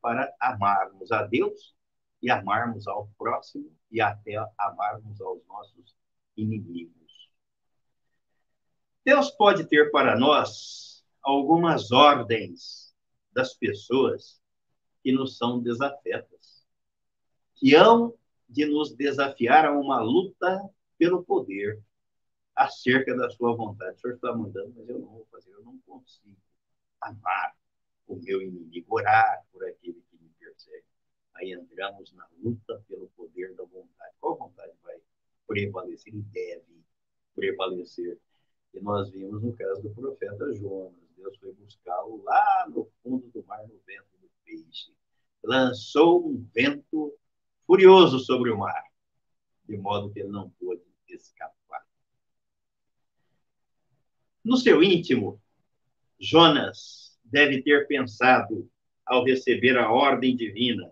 para 0.02 0.34
amarmos 0.40 1.12
a 1.12 1.24
Deus 1.24 1.74
e 2.22 2.30
amarmos 2.30 2.88
ao 2.88 3.08
próximo 3.18 3.72
e 3.90 4.02
até 4.02 4.36
amarmos 4.58 5.22
aos 5.22 5.46
nossos 5.48 5.96
inimigos. 6.36 7.30
Deus 9.06 9.32
pode 9.32 9.66
ter 9.66 9.92
para 9.92 10.18
nós 10.18 10.93
algumas 11.24 11.92
ordens 11.92 12.94
das 13.32 13.54
pessoas 13.54 14.42
que 15.02 15.12
nos 15.12 15.38
são 15.38 15.62
desafetas, 15.62 16.66
que 17.56 17.76
hão 17.76 18.14
de 18.48 18.66
nos 18.66 18.94
desafiar 18.94 19.66
a 19.66 19.72
uma 19.72 20.02
luta 20.02 20.62
pelo 20.98 21.24
poder 21.24 21.82
acerca 22.56 23.16
da 23.16 23.30
sua 23.30 23.56
vontade. 23.56 23.98
O 23.98 24.00
senhor 24.00 24.16
está 24.16 24.36
mandando, 24.36 24.74
mas 24.76 24.88
eu 24.88 25.00
não 25.00 25.08
vou 25.08 25.28
fazer, 25.32 25.52
eu 25.52 25.64
não 25.64 25.78
consigo 25.80 26.38
amar 27.02 27.56
o 28.08 28.16
meu 28.16 28.42
inimigo, 28.42 28.96
orar 28.96 29.44
por 29.52 29.66
aquele 29.66 30.02
que 30.10 30.18
me 30.18 30.30
persegue. 30.40 30.86
Aí 31.36 31.52
entramos 31.52 32.14
na 32.14 32.28
luta 32.38 32.84
pelo 32.88 33.08
poder 33.10 33.56
da 33.56 33.64
vontade. 33.64 34.16
Qual 34.20 34.38
vontade 34.38 34.74
vai 34.84 35.00
prevalecer 35.48 36.14
e 36.14 36.22
deve 36.22 36.84
prevalecer? 37.36 38.20
E 38.74 38.80
nós 38.80 39.10
vimos 39.10 39.42
no 39.42 39.54
caso 39.54 39.82
do 39.82 39.90
profeta 39.90 40.54
Jonas. 40.54 41.03
Deus 41.24 41.38
foi 41.38 41.54
buscá-lo 41.54 42.22
lá 42.24 42.68
no 42.68 42.92
fundo 43.02 43.30
do 43.30 43.44
mar, 43.46 43.62
no 43.62 43.80
vento 43.88 44.18
do 44.22 44.30
peixe. 44.44 44.94
Lançou 45.42 46.28
um 46.28 46.46
vento 46.54 47.18
furioso 47.66 48.20
sobre 48.20 48.52
o 48.52 48.58
mar, 48.58 48.84
de 49.66 49.78
modo 49.78 50.12
que 50.12 50.20
ele 50.20 50.30
não 50.30 50.50
pôde 50.60 50.82
escapar. 51.08 51.86
No 54.44 54.58
seu 54.58 54.84
íntimo, 54.84 55.42
Jonas 56.20 57.18
deve 57.24 57.62
ter 57.62 57.88
pensado, 57.88 58.70
ao 59.06 59.24
receber 59.24 59.78
a 59.78 59.92
ordem 59.92 60.36
divina, 60.36 60.92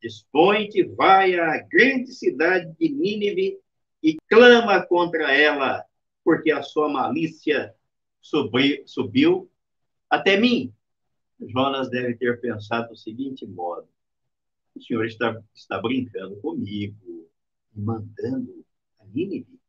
dispõe-te, 0.00 0.84
vai 0.84 1.38
à 1.38 1.58
grande 1.62 2.12
cidade 2.12 2.72
de 2.78 2.88
Nínive 2.88 3.58
e 4.02 4.16
clama 4.28 4.84
contra 4.86 5.32
ela, 5.32 5.84
porque 6.24 6.52
a 6.52 6.62
sua 6.62 6.88
malícia 6.88 7.74
subiu 8.20 9.50
até 10.08 10.38
mim. 10.38 10.72
Jonas 11.40 11.90
deve 11.90 12.16
ter 12.16 12.40
pensado 12.40 12.88
do 12.88 12.96
seguinte 12.96 13.46
modo: 13.46 13.88
o 14.74 14.80
senhor 14.80 15.04
está, 15.06 15.42
está 15.54 15.80
brincando 15.80 16.36
comigo, 16.40 17.30
mandando 17.74 18.64
a 18.98 19.04
Nínive, 19.06 19.60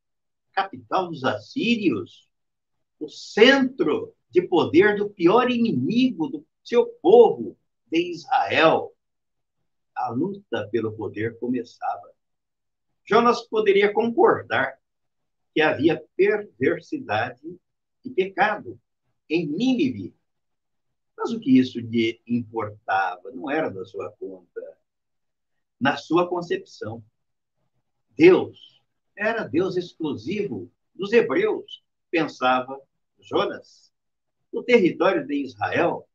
capital 0.54 1.10
dos 1.10 1.24
assírios, 1.24 2.30
o 3.00 3.10
centro 3.10 4.14
de 4.30 4.42
poder 4.42 4.98
do 4.98 5.10
pior 5.10 5.50
inimigo 5.50 6.28
do 6.28 6.46
seu 6.64 6.86
povo, 7.02 7.58
de 7.90 8.12
Israel. 8.12 8.94
A 9.96 10.10
luta 10.10 10.68
pelo 10.72 10.94
poder 10.94 11.40
começava. 11.40 12.12
Jonas 13.06 13.42
poderia 13.42 13.92
concordar 13.94 14.78
que 15.54 15.62
havia 15.62 16.04
perversidade 16.16 17.58
e 18.04 18.10
pecado 18.10 18.80
em 19.30 19.48
Nínive. 19.48 20.14
Mas 21.18 21.32
o 21.32 21.40
que 21.40 21.58
isso 21.58 21.80
lhe 21.80 22.22
importava? 22.28 23.32
Não 23.32 23.50
era 23.50 23.70
da 23.70 23.84
sua 23.86 24.12
conta. 24.12 24.78
Na 25.80 25.98
sua 25.98 26.28
concepção, 26.28 27.04
Deus 28.16 28.82
era 29.16 29.44
Deus 29.44 29.76
exclusivo 29.78 30.72
dos 30.94 31.12
hebreus, 31.12 31.84
pensava 32.12 32.80
Jonas. 33.20 33.92
O 34.52 34.64
território 34.64 35.26
de 35.26 35.44
Israel 35.44 36.08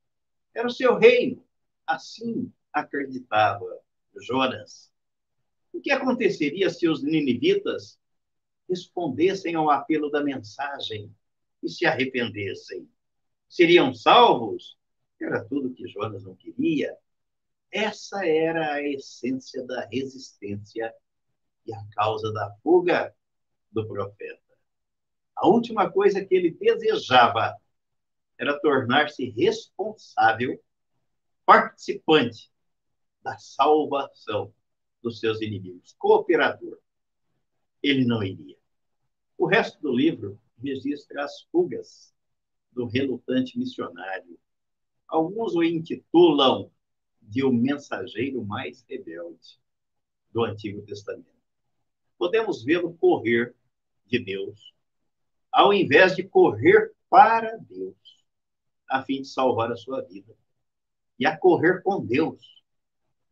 era 0.54 0.66
o 0.66 0.70
seu 0.70 0.96
reino. 0.96 1.44
Assim 1.86 2.52
acreditava 2.72 3.66
Jonas. 4.20 4.92
O 5.72 5.80
que 5.80 5.90
aconteceria 5.90 6.70
se 6.70 6.88
os 6.88 7.02
ninivitas 7.02 7.98
respondessem 8.68 9.54
ao 9.54 9.70
apelo 9.70 10.10
da 10.10 10.22
mensagem 10.22 11.14
e 11.62 11.68
se 11.68 11.86
arrependessem? 11.86 12.88
Seriam 13.48 13.92
salvos? 13.92 14.76
Era 15.22 15.44
tudo 15.44 15.72
que 15.72 15.86
Jonas 15.86 16.24
não 16.24 16.34
queria. 16.34 16.96
Essa 17.70 18.26
era 18.26 18.74
a 18.74 18.82
essência 18.82 19.64
da 19.64 19.86
resistência 19.86 20.92
e 21.64 21.72
a 21.72 21.84
causa 21.92 22.32
da 22.32 22.54
fuga 22.62 23.14
do 23.70 23.86
profeta. 23.86 24.40
A 25.36 25.46
última 25.46 25.90
coisa 25.90 26.24
que 26.24 26.34
ele 26.34 26.50
desejava 26.50 27.56
era 28.38 28.58
tornar-se 28.60 29.30
responsável, 29.30 30.62
participante 31.46 32.50
da 33.22 33.38
salvação 33.38 34.52
dos 35.00 35.20
seus 35.20 35.40
inimigos, 35.40 35.94
cooperador. 35.98 36.78
Ele 37.82 38.04
não 38.04 38.22
iria. 38.22 38.56
O 39.38 39.46
resto 39.46 39.80
do 39.80 39.92
livro 39.92 40.40
registra 40.62 41.24
as 41.24 41.42
fugas 41.50 42.12
do 42.72 42.86
relutante 42.86 43.58
missionário. 43.58 44.38
Alguns 45.12 45.54
o 45.54 45.62
intitulam 45.62 46.72
de 47.20 47.44
o 47.44 47.52
mensageiro 47.52 48.42
mais 48.42 48.82
rebelde 48.88 49.60
do 50.32 50.42
Antigo 50.42 50.80
Testamento. 50.86 51.28
Podemos 52.16 52.64
vê-lo 52.64 52.94
correr 52.94 53.54
de 54.06 54.18
Deus, 54.18 54.74
ao 55.52 55.70
invés 55.74 56.16
de 56.16 56.22
correr 56.22 56.94
para 57.10 57.58
Deus, 57.58 58.24
a 58.88 59.02
fim 59.02 59.20
de 59.20 59.28
salvar 59.28 59.70
a 59.70 59.76
sua 59.76 60.00
vida, 60.00 60.34
e 61.18 61.26
a 61.26 61.36
correr 61.36 61.82
com 61.82 62.02
Deus 62.02 62.64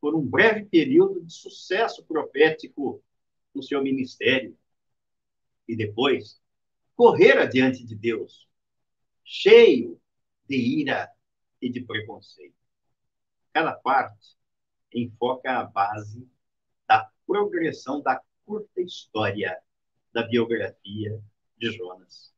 por 0.03 0.15
um 0.15 0.21
breve 0.21 0.67
período 0.67 1.25
de 1.25 1.33
sucesso 1.33 2.05
profético 2.05 3.03
no 3.55 3.63
seu 3.63 3.83
ministério, 3.83 4.55
e 5.67 5.75
depois 5.75 6.43
correr 6.95 7.39
adiante 7.39 7.83
de 7.87 7.95
Deus, 7.95 8.47
cheio 9.25 9.99
de 10.47 10.57
ira 10.57 11.11
e 11.61 11.71
de 11.71 11.81
preconceito. 11.83 12.55
Cada 13.53 13.75
parte 13.75 14.37
enfoca 14.93 15.59
a 15.59 15.65
base 15.65 16.29
da 16.87 17.11
progressão 17.27 18.01
da 18.01 18.21
curta 18.45 18.81
história 18.81 19.61
da 20.13 20.23
biografia 20.23 21.21
de 21.57 21.71
Jonas. 21.71 22.33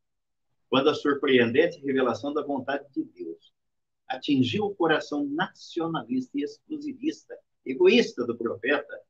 Quando 0.69 0.91
a 0.91 0.95
surpreendente 0.95 1.81
revelação 1.81 2.33
da 2.33 2.43
vontade 2.43 2.87
de 2.93 3.05
Deus 3.05 3.53
atingiu 4.09 4.65
o 4.65 4.75
coração 4.75 5.25
nacionalista 5.25 6.39
e 6.39 6.43
exclusivista, 6.43 7.39
egoísta 7.65 8.27
do 8.27 8.37
profeta, 8.37 9.01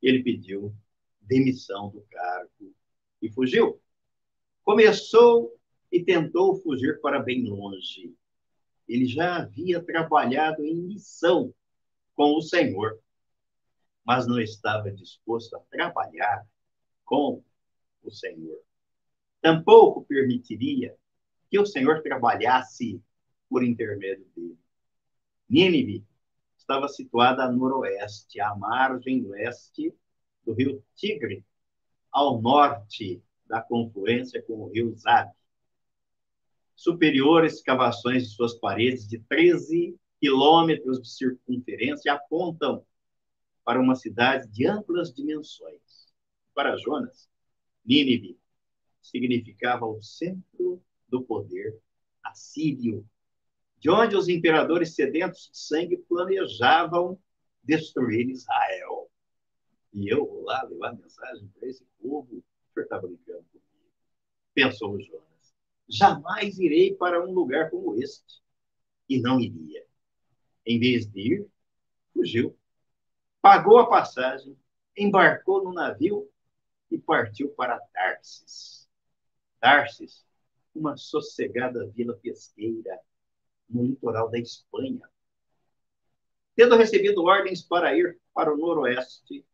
ele 0.00 0.22
pediu 0.22 0.74
demissão 1.20 1.90
do 1.90 2.02
cargo 2.02 2.74
e 3.20 3.30
fugiu. 3.30 3.80
Começou 4.62 5.58
e 5.90 6.02
tentou 6.02 6.56
fugir 6.56 7.00
para 7.00 7.20
bem 7.20 7.44
longe, 7.44 8.14
ele 8.92 9.06
já 9.06 9.36
havia 9.36 9.82
trabalhado 9.82 10.64
em 10.64 10.74
missão 10.74 11.54
com 12.14 12.36
o 12.36 12.42
Senhor, 12.42 13.00
mas 14.04 14.26
não 14.26 14.38
estava 14.38 14.90
disposto 14.90 15.56
a 15.56 15.60
trabalhar 15.60 16.46
com 17.04 17.42
o 18.02 18.10
Senhor. 18.10 18.60
Tampouco 19.40 20.04
permitiria 20.04 20.94
que 21.50 21.58
o 21.58 21.64
Senhor 21.64 22.02
trabalhasse 22.02 23.02
por 23.48 23.64
intermédio 23.64 24.26
dele. 24.36 24.58
Nínive 25.48 26.04
estava 26.56 26.86
situada 26.86 27.44
a 27.44 27.50
noroeste, 27.50 28.40
à 28.40 28.54
margem 28.54 29.26
leste 29.26 29.94
do 30.44 30.52
rio 30.52 30.84
Tigre, 30.94 31.44
ao 32.10 32.40
norte 32.42 33.22
da 33.46 33.62
confluência 33.62 34.42
com 34.42 34.64
o 34.64 34.68
rio 34.68 34.94
Zab 34.96 35.32
superiores 36.82 37.54
escavações 37.54 38.24
de 38.24 38.34
suas 38.34 38.54
paredes 38.54 39.06
de 39.06 39.20
13 39.20 39.96
quilômetros 40.18 41.00
de 41.00 41.08
circunferência 41.08 42.12
apontam 42.12 42.84
para 43.64 43.80
uma 43.80 43.94
cidade 43.94 44.48
de 44.48 44.66
amplas 44.66 45.14
dimensões. 45.14 46.12
Para 46.52 46.76
Jonas, 46.76 47.30
Nínive 47.84 48.36
significava 49.00 49.86
o 49.86 50.02
centro 50.02 50.82
do 51.08 51.22
poder 51.22 51.78
assírio, 52.24 53.06
de 53.78 53.88
onde 53.88 54.16
os 54.16 54.28
imperadores 54.28 54.96
sedentos 54.96 55.50
de 55.52 55.58
sangue 55.58 55.96
planejavam 55.96 57.16
destruir 57.62 58.28
Israel. 58.28 59.08
E 59.92 60.08
eu 60.08 60.26
vou 60.26 60.42
lá 60.42 60.64
levar 60.64 60.96
mensagem 60.96 61.48
para 61.56 61.68
esse 61.68 61.86
povo, 62.00 62.38
o 62.38 62.72
senhor 62.74 62.84
está 62.84 62.98
brincando 62.98 63.44
comigo. 63.52 63.92
Pensou 64.52 65.00
Jonas 65.00 65.31
jamais 65.88 66.58
irei 66.58 66.94
para 66.94 67.24
um 67.24 67.32
lugar 67.32 67.70
como 67.70 67.94
este. 68.00 68.42
E 69.08 69.20
não 69.20 69.40
iria. 69.40 69.84
Em 70.64 70.78
vez 70.78 71.06
de 71.06 71.20
ir, 71.20 71.46
fugiu. 72.12 72.56
Pagou 73.40 73.78
a 73.78 73.88
passagem, 73.88 74.56
embarcou 74.96 75.64
no 75.64 75.72
navio 75.72 76.30
e 76.90 76.98
partiu 76.98 77.50
para 77.50 77.78
Tarsis. 77.92 78.88
Tarsis, 79.60 80.24
uma 80.74 80.96
sossegada 80.96 81.86
vila 81.88 82.14
pesqueira 82.14 83.00
no 83.68 83.84
litoral 83.84 84.30
da 84.30 84.38
Espanha. 84.38 85.08
Tendo 86.54 86.76
recebido 86.76 87.24
ordens 87.24 87.62
para 87.62 87.96
ir 87.96 88.20
para 88.32 88.52
o 88.52 88.56
noroeste, 88.56 89.44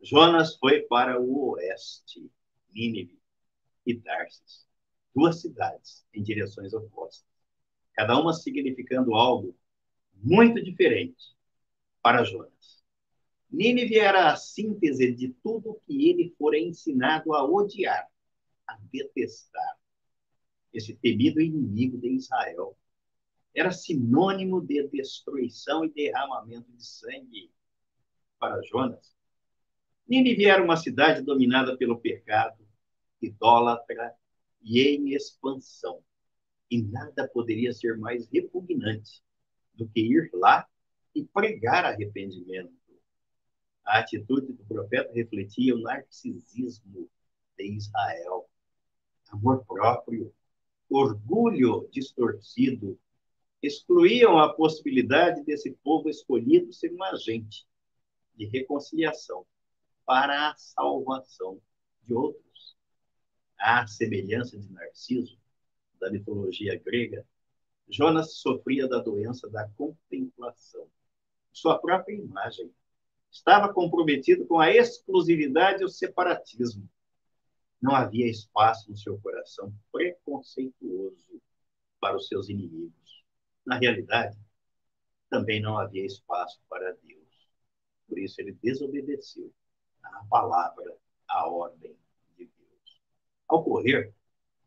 Jonas 0.00 0.56
foi 0.56 0.82
para 0.82 1.20
o 1.20 1.50
oeste, 1.50 2.30
Nínive 2.72 3.18
e 3.86 3.98
Tarsis 3.98 4.64
duas 5.14 5.40
cidades 5.40 6.04
em 6.12 6.22
direções 6.22 6.74
opostas, 6.74 7.26
cada 7.94 8.18
uma 8.18 8.32
significando 8.32 9.14
algo 9.14 9.56
muito 10.14 10.62
diferente 10.62 11.36
para 12.02 12.24
Jonas. 12.24 12.82
Nínive 13.50 13.98
era 13.98 14.32
a 14.32 14.36
síntese 14.36 15.12
de 15.12 15.28
tudo 15.42 15.80
que 15.86 16.10
ele 16.10 16.34
fora 16.36 16.58
ensinado 16.58 17.34
a 17.34 17.44
odiar, 17.44 18.08
a 18.66 18.76
detestar. 18.92 19.78
Esse 20.72 20.94
temido 20.96 21.40
inimigo 21.40 21.98
de 21.98 22.08
Israel 22.08 22.76
era 23.54 23.70
sinônimo 23.70 24.60
de 24.60 24.88
destruição 24.88 25.84
e 25.84 25.90
derramamento 25.90 26.72
de 26.72 26.84
sangue 26.84 27.52
para 28.40 28.60
Jonas. 28.62 29.14
Nínive 30.08 30.46
era 30.46 30.62
uma 30.62 30.76
cidade 30.76 31.22
dominada 31.22 31.76
pelo 31.76 32.00
pecado, 32.00 32.66
idólatra 33.22 34.14
e 34.64 34.80
em 34.80 35.14
expansão. 35.14 36.02
E 36.70 36.82
nada 36.82 37.28
poderia 37.28 37.72
ser 37.72 37.98
mais 37.98 38.26
repugnante 38.28 39.22
do 39.74 39.86
que 39.88 40.00
ir 40.00 40.30
lá 40.32 40.66
e 41.14 41.24
pregar 41.24 41.84
arrependimento. 41.84 42.72
A 43.84 43.98
atitude 43.98 44.52
do 44.52 44.64
profeta 44.64 45.12
refletia 45.12 45.74
o 45.74 45.80
narcisismo 45.80 47.08
de 47.56 47.76
Israel. 47.76 48.48
Amor 49.28 49.64
próprio, 49.66 50.34
orgulho 50.88 51.88
distorcido, 51.92 52.98
excluíam 53.62 54.38
a 54.38 54.52
possibilidade 54.52 55.42
desse 55.44 55.72
povo 55.82 56.08
escolhido 56.08 56.72
ser 56.72 56.92
um 56.92 57.02
agente 57.02 57.66
de 58.34 58.46
reconciliação 58.46 59.46
para 60.04 60.50
a 60.50 60.56
salvação 60.56 61.60
de 62.02 62.14
outros 62.14 62.53
à 63.64 63.86
semelhança 63.86 64.58
de 64.58 64.70
Narciso, 64.70 65.38
da 65.98 66.10
mitologia 66.10 66.78
grega, 66.78 67.26
Jonas 67.88 68.34
sofria 68.34 68.86
da 68.86 68.98
doença 68.98 69.48
da 69.48 69.66
contemplação. 69.70 70.86
Sua 71.50 71.78
própria 71.78 72.14
imagem 72.14 72.70
estava 73.30 73.72
comprometido 73.72 74.46
com 74.46 74.60
a 74.60 74.70
exclusividade 74.70 75.80
e 75.80 75.86
o 75.86 75.88
separatismo. 75.88 76.86
Não 77.80 77.94
havia 77.94 78.28
espaço 78.28 78.90
no 78.90 78.96
seu 78.98 79.18
coração 79.20 79.74
preconceituoso 79.90 81.40
para 81.98 82.16
os 82.16 82.28
seus 82.28 82.50
inimigos. 82.50 83.24
Na 83.64 83.78
realidade, 83.78 84.38
também 85.30 85.62
não 85.62 85.78
havia 85.78 86.04
espaço 86.04 86.60
para 86.68 86.92
Deus. 87.02 87.48
Por 88.06 88.18
isso 88.18 88.38
ele 88.42 88.52
desobedeceu 88.62 89.50
à 90.02 90.22
palavra, 90.28 90.98
à 91.26 91.48
ordem 91.48 91.96
ao 93.48 93.64
correr, 93.64 94.12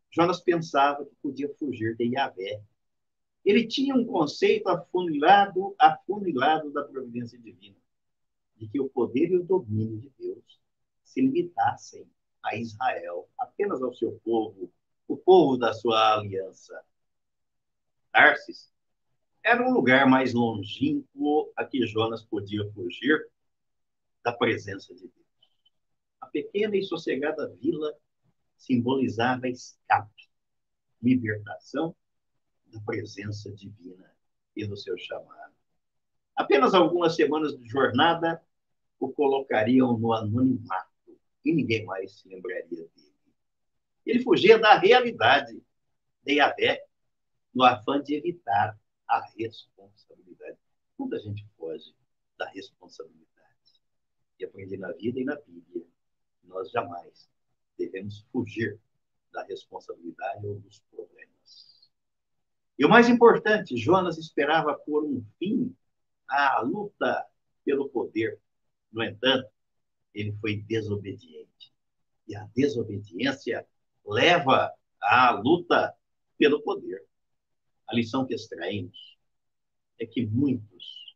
Jonas 0.09 0.41
pensava 0.41 1.05
que 1.05 1.15
podia 1.21 1.53
fugir 1.59 1.95
de 1.95 2.05
Yahvé. 2.05 2.61
Ele 3.43 3.67
tinha 3.67 3.95
um 3.95 4.05
conceito 4.05 4.67
afunilado, 4.67 5.75
afunilado 5.79 6.71
da 6.71 6.83
providência 6.83 7.39
divina, 7.39 7.77
de 8.55 8.67
que 8.67 8.79
o 8.79 8.89
poder 8.89 9.31
e 9.31 9.37
o 9.37 9.43
domínio 9.43 9.99
de 9.99 10.11
Deus 10.17 10.59
se 11.03 11.21
limitassem 11.21 12.09
a 12.43 12.55
Israel, 12.55 13.29
apenas 13.37 13.81
ao 13.81 13.93
seu 13.93 14.19
povo, 14.23 14.71
o 15.07 15.17
povo 15.17 15.57
da 15.57 15.73
sua 15.73 16.15
aliança. 16.15 16.83
Tarsis 18.11 18.71
era 19.43 19.65
um 19.65 19.71
lugar 19.71 20.05
mais 20.07 20.33
longínquo 20.33 21.51
a 21.55 21.63
que 21.63 21.85
Jonas 21.85 22.23
podia 22.23 22.69
fugir 22.73 23.29
da 24.23 24.33
presença 24.33 24.93
de 24.93 25.01
Deus. 25.01 25.27
A 26.19 26.27
pequena 26.27 26.75
e 26.75 26.83
sossegada 26.83 27.47
vila 27.61 27.95
simbolizava 28.57 29.47
escape, 29.47 30.29
libertação 31.01 31.95
da 32.65 32.79
presença 32.81 33.51
divina 33.53 34.11
e 34.55 34.65
do 34.65 34.75
seu 34.75 34.97
chamado. 34.97 35.53
Apenas 36.35 36.73
algumas 36.73 37.15
semanas 37.15 37.57
de 37.57 37.67
jornada 37.67 38.41
o 38.99 39.09
colocariam 39.09 39.97
no 39.97 40.11
anonimato 40.13 40.91
e 41.45 41.53
ninguém 41.53 41.85
mais 41.85 42.19
se 42.19 42.27
lembraria 42.27 42.87
dele. 42.95 43.13
Ele 44.05 44.23
fugia 44.23 44.57
da 44.57 44.77
realidade 44.77 45.61
de 46.23 46.33
Yahvé, 46.33 46.83
no 47.53 47.63
afã 47.63 48.01
de 48.01 48.15
evitar 48.15 48.77
a 49.07 49.25
responsabilidade. 49.37 50.57
Muita 50.97 51.19
gente 51.19 51.45
foge 51.57 51.95
da 52.37 52.47
responsabilidade. 52.49 53.27
E 54.39 54.45
aprendi 54.45 54.77
na 54.77 54.91
vida 54.91 55.19
e 55.19 55.23
na 55.23 55.35
Bíblia, 55.35 55.85
nós 56.43 56.69
jamais 56.71 57.29
devemos 57.77 58.25
fugir 58.31 58.79
da 59.31 59.43
responsabilidade 59.43 60.45
ou 60.45 60.59
dos 60.59 60.79
problemas. 60.91 61.89
E 62.77 62.85
o 62.85 62.89
mais 62.89 63.09
importante, 63.09 63.77
Jonas 63.77 64.17
esperava 64.17 64.73
por 64.73 65.03
um 65.03 65.23
fim 65.39 65.75
à 66.27 66.61
luta 66.61 67.25
pelo 67.63 67.89
poder. 67.89 68.39
No 68.91 69.03
entanto, 69.03 69.49
ele 70.13 70.33
foi 70.39 70.57
desobediente. 70.57 71.73
E 72.27 72.35
a 72.35 72.47
desobediência 72.55 73.67
leva 74.05 74.73
à 75.01 75.31
luta 75.31 75.95
pelo 76.37 76.61
poder. 76.61 77.03
A 77.87 77.95
lição 77.95 78.25
que 78.25 78.33
extraímos 78.33 79.17
é 79.99 80.05
que 80.05 80.25
muitos 80.25 81.15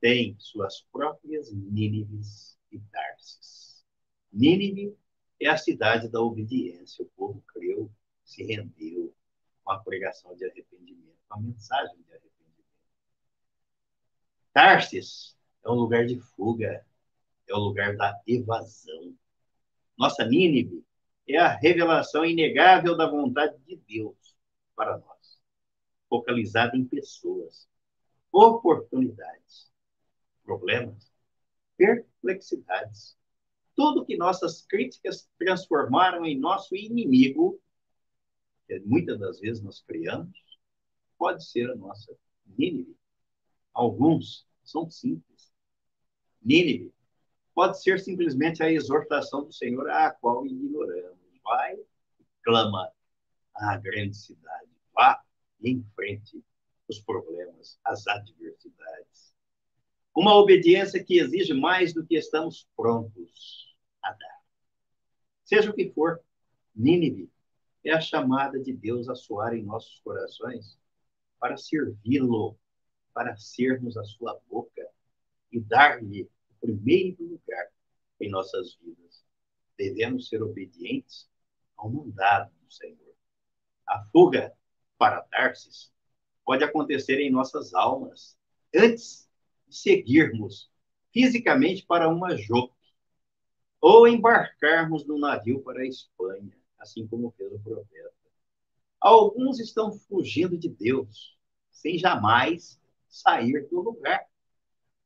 têm 0.00 0.36
suas 0.38 0.82
próprias 0.92 1.52
Nínives 1.52 2.58
e 2.70 2.78
Tarsis. 2.78 3.84
Nínive 4.32 4.96
é 5.40 5.48
a 5.48 5.56
cidade 5.56 6.08
da 6.08 6.20
obediência. 6.20 7.04
O 7.04 7.08
povo 7.16 7.42
creu, 7.48 7.90
se 8.24 8.42
rendeu 8.44 9.14
com 9.62 9.72
a 9.72 9.78
pregação 9.78 10.34
de 10.36 10.44
arrependimento, 10.44 11.16
com 11.28 11.34
a 11.34 11.40
mensagem 11.40 11.96
de 11.96 12.10
arrependimento. 12.10 12.64
Tarsis 14.52 15.36
é 15.64 15.70
um 15.70 15.74
lugar 15.74 16.06
de 16.06 16.18
fuga, 16.18 16.86
é 17.46 17.54
o 17.54 17.58
lugar 17.58 17.96
da 17.96 18.20
evasão. 18.26 19.14
Nossa 19.96 20.24
Nínive 20.24 20.84
é 21.28 21.38
a 21.38 21.48
revelação 21.48 22.24
inegável 22.24 22.96
da 22.96 23.10
vontade 23.10 23.58
de 23.66 23.76
Deus 23.76 24.36
para 24.74 24.98
nós, 24.98 25.40
focalizada 26.08 26.76
em 26.76 26.84
pessoas, 26.84 27.68
oportunidades, 28.30 29.70
problemas, 30.44 31.10
perplexidades. 31.76 33.16
Tudo 33.76 34.06
que 34.06 34.16
nossas 34.16 34.62
críticas 34.62 35.28
transformaram 35.38 36.24
em 36.24 36.40
nosso 36.40 36.74
inimigo, 36.74 37.60
que 38.66 38.80
muitas 38.80 39.20
das 39.20 39.38
vezes 39.38 39.62
nós 39.62 39.82
criamos, 39.82 40.32
pode 41.18 41.46
ser 41.46 41.70
a 41.70 41.76
nossa 41.76 42.16
Nínive. 42.46 42.96
Alguns 43.74 44.46
são 44.64 44.88
simples. 44.88 45.52
Nínive 46.42 46.90
pode 47.54 47.82
ser 47.82 48.00
simplesmente 48.00 48.62
a 48.62 48.72
exortação 48.72 49.44
do 49.44 49.52
Senhor 49.52 49.90
a 49.90 50.10
qual 50.10 50.46
ignoramos. 50.46 51.18
Vai 51.44 51.74
e 51.74 52.24
clama 52.42 52.90
à 53.54 53.76
grande 53.76 54.16
cidade. 54.16 54.70
Vá 54.94 55.22
e 55.60 55.70
enfrente 55.70 56.42
os 56.88 56.98
problemas, 57.00 57.78
as 57.84 58.06
adversidades. 58.06 59.34
Uma 60.14 60.34
obediência 60.34 61.02
que 61.04 61.18
exige 61.18 61.52
mais 61.52 61.92
do 61.92 62.06
que 62.06 62.16
estamos 62.16 62.66
prontos 62.74 63.65
Seja 65.44 65.70
o 65.70 65.74
que 65.74 65.90
for, 65.90 66.20
Nínive 66.74 67.30
é 67.84 67.92
a 67.92 68.00
chamada 68.00 68.58
de 68.58 68.72
Deus 68.72 69.08
a 69.08 69.14
soar 69.14 69.54
em 69.54 69.62
nossos 69.62 70.00
corações 70.00 70.78
para 71.38 71.56
servi-lo, 71.56 72.58
para 73.14 73.36
sermos 73.36 73.96
a 73.96 74.04
sua 74.04 74.40
boca 74.48 74.86
e 75.52 75.60
dar-lhe 75.60 76.28
primeiro 76.60 77.22
lugar 77.22 77.70
em 78.20 78.28
nossas 78.28 78.74
vidas. 78.82 79.24
Devemos 79.78 80.28
ser 80.28 80.42
obedientes 80.42 81.28
ao 81.76 81.88
mandado 81.88 82.50
do 82.60 82.72
Senhor. 82.72 83.14
A 83.86 84.04
fuga 84.06 84.52
para 84.98 85.22
Tarsis 85.22 85.92
pode 86.44 86.64
acontecer 86.64 87.20
em 87.20 87.30
nossas 87.30 87.72
almas 87.72 88.36
antes 88.74 89.30
de 89.68 89.76
seguirmos 89.76 90.70
fisicamente 91.12 91.84
para 91.86 92.08
uma 92.08 92.36
jope 92.36 92.75
ou 93.80 94.08
embarcarmos 94.08 95.06
no 95.06 95.18
navio 95.18 95.60
para 95.62 95.80
a 95.80 95.86
Espanha, 95.86 96.56
assim 96.78 97.06
como 97.06 97.30
fez 97.36 97.52
o 97.52 97.58
profeta. 97.58 98.14
Alguns 99.00 99.60
estão 99.60 99.92
fugindo 99.92 100.56
de 100.56 100.68
Deus 100.68 101.36
sem 101.70 101.98
jamais 101.98 102.80
sair 103.08 103.68
do 103.68 103.80
lugar. 103.80 104.26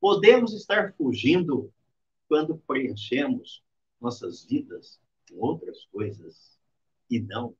Podemos 0.00 0.54
estar 0.54 0.94
fugindo 0.94 1.72
quando 2.28 2.56
preenchemos 2.58 3.62
nossas 4.00 4.44
vidas 4.44 5.00
com 5.28 5.36
outras 5.36 5.84
coisas 5.86 6.58
e 7.10 7.20
não 7.20 7.54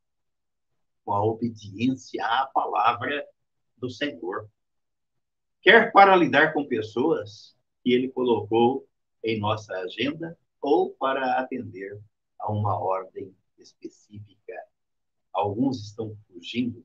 com 1.05 1.12
a 1.12 1.25
obediência 1.25 2.25
à 2.25 2.46
palavra 2.46 3.27
do 3.77 3.90
Senhor. 3.90 4.49
Quer 5.61 5.92
para 5.92 6.16
lidar 6.16 6.53
com 6.53 6.64
pessoas 6.64 7.57
que 7.83 7.92
ele 7.92 8.09
colocou 8.09 8.87
em 9.23 9.38
nossa 9.38 9.75
agenda 9.75 10.38
ou 10.61 10.90
para 10.94 11.38
atender 11.38 12.01
a 12.38 12.51
uma 12.53 12.79
ordem 12.79 13.35
específica. 13.59 14.55
Alguns 15.33 15.83
estão 15.83 16.16
fugindo 16.27 16.85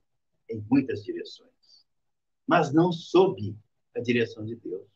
em 0.50 0.64
muitas 0.70 1.04
direções, 1.04 1.86
mas 2.46 2.74
não 2.74 2.92
sob 2.92 3.56
a 3.96 4.00
direção 4.00 4.46
de 4.46 4.56
Deus 4.56 4.88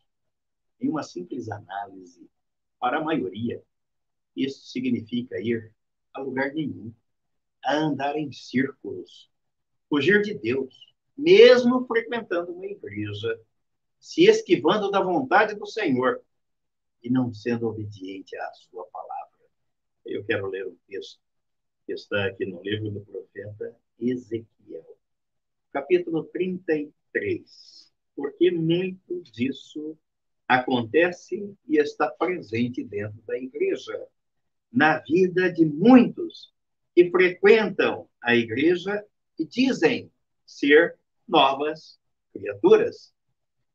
em 0.79 0.89
uma 0.89 1.03
simples 1.03 1.49
análise, 1.49 2.29
para 2.79 2.99
a 2.99 3.03
maioria, 3.03 3.61
isso 4.35 4.67
significa 4.67 5.39
ir 5.39 5.73
a 6.13 6.21
lugar 6.21 6.53
nenhum, 6.53 6.93
a 7.63 7.75
andar 7.75 8.15
em 8.15 8.31
círculos, 8.31 9.29
fugir 9.89 10.21
de 10.21 10.33
Deus, 10.33 10.73
mesmo 11.17 11.85
frequentando 11.85 12.53
uma 12.53 12.65
igreja, 12.65 13.39
se 13.99 14.23
esquivando 14.23 14.89
da 14.89 15.01
vontade 15.01 15.55
do 15.55 15.65
Senhor 15.65 16.23
e 17.03 17.09
não 17.09 17.33
sendo 17.33 17.67
obediente 17.67 18.35
à 18.35 18.53
sua 18.53 18.85
palavra. 18.85 19.39
Eu 20.05 20.23
quero 20.25 20.47
ler 20.47 20.67
um 20.67 20.75
texto 20.87 21.19
que 21.85 21.93
está 21.93 22.25
aqui 22.25 22.45
no 22.45 22.61
livro 22.61 22.91
do 22.91 23.01
profeta 23.01 23.75
Ezequiel, 23.99 24.97
capítulo 25.71 26.23
33. 26.25 27.91
Porque 28.15 28.51
muito 28.51 29.21
disso 29.23 29.97
acontece 30.47 31.55
e 31.67 31.77
está 31.77 32.09
presente 32.09 32.83
dentro 32.83 33.21
da 33.21 33.37
igreja, 33.37 34.07
na 34.71 34.99
vida 34.99 35.51
de 35.51 35.65
muitos 35.65 36.53
que 36.93 37.09
frequentam 37.09 38.09
a 38.21 38.35
igreja 38.35 39.05
e 39.37 39.45
dizem 39.45 40.11
ser 40.45 40.97
novas 41.27 41.99
criaturas. 42.33 43.13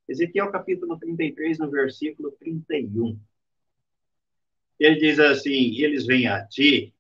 Ezequiel 0.08 0.50
capítulo 0.50 0.98
33, 0.98 1.58
no 1.58 1.70
versículo 1.70 2.32
31. 2.32 3.18
Ele 4.78 4.96
diz 4.96 5.18
assim: 5.18 5.76
Eles 5.80 6.06
vêm 6.06 6.26
a 6.26 6.46
ti 6.46 6.94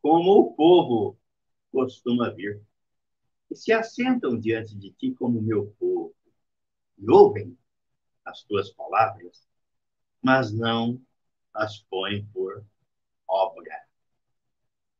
como 0.00 0.32
o 0.32 0.54
povo 0.54 1.18
costuma 1.70 2.30
vir, 2.30 2.60
e 3.50 3.56
se 3.56 3.72
assentam 3.72 4.38
diante 4.38 4.76
de 4.76 4.90
ti 4.92 5.12
como 5.12 5.40
meu 5.40 5.74
povo, 5.78 6.14
e 6.98 7.10
ouvem 7.10 7.56
as 8.24 8.42
tuas 8.44 8.70
palavras, 8.70 9.48
mas 10.20 10.52
não 10.52 11.00
as 11.54 11.78
põe 11.78 12.24
por 12.32 12.64
obra. 13.26 13.82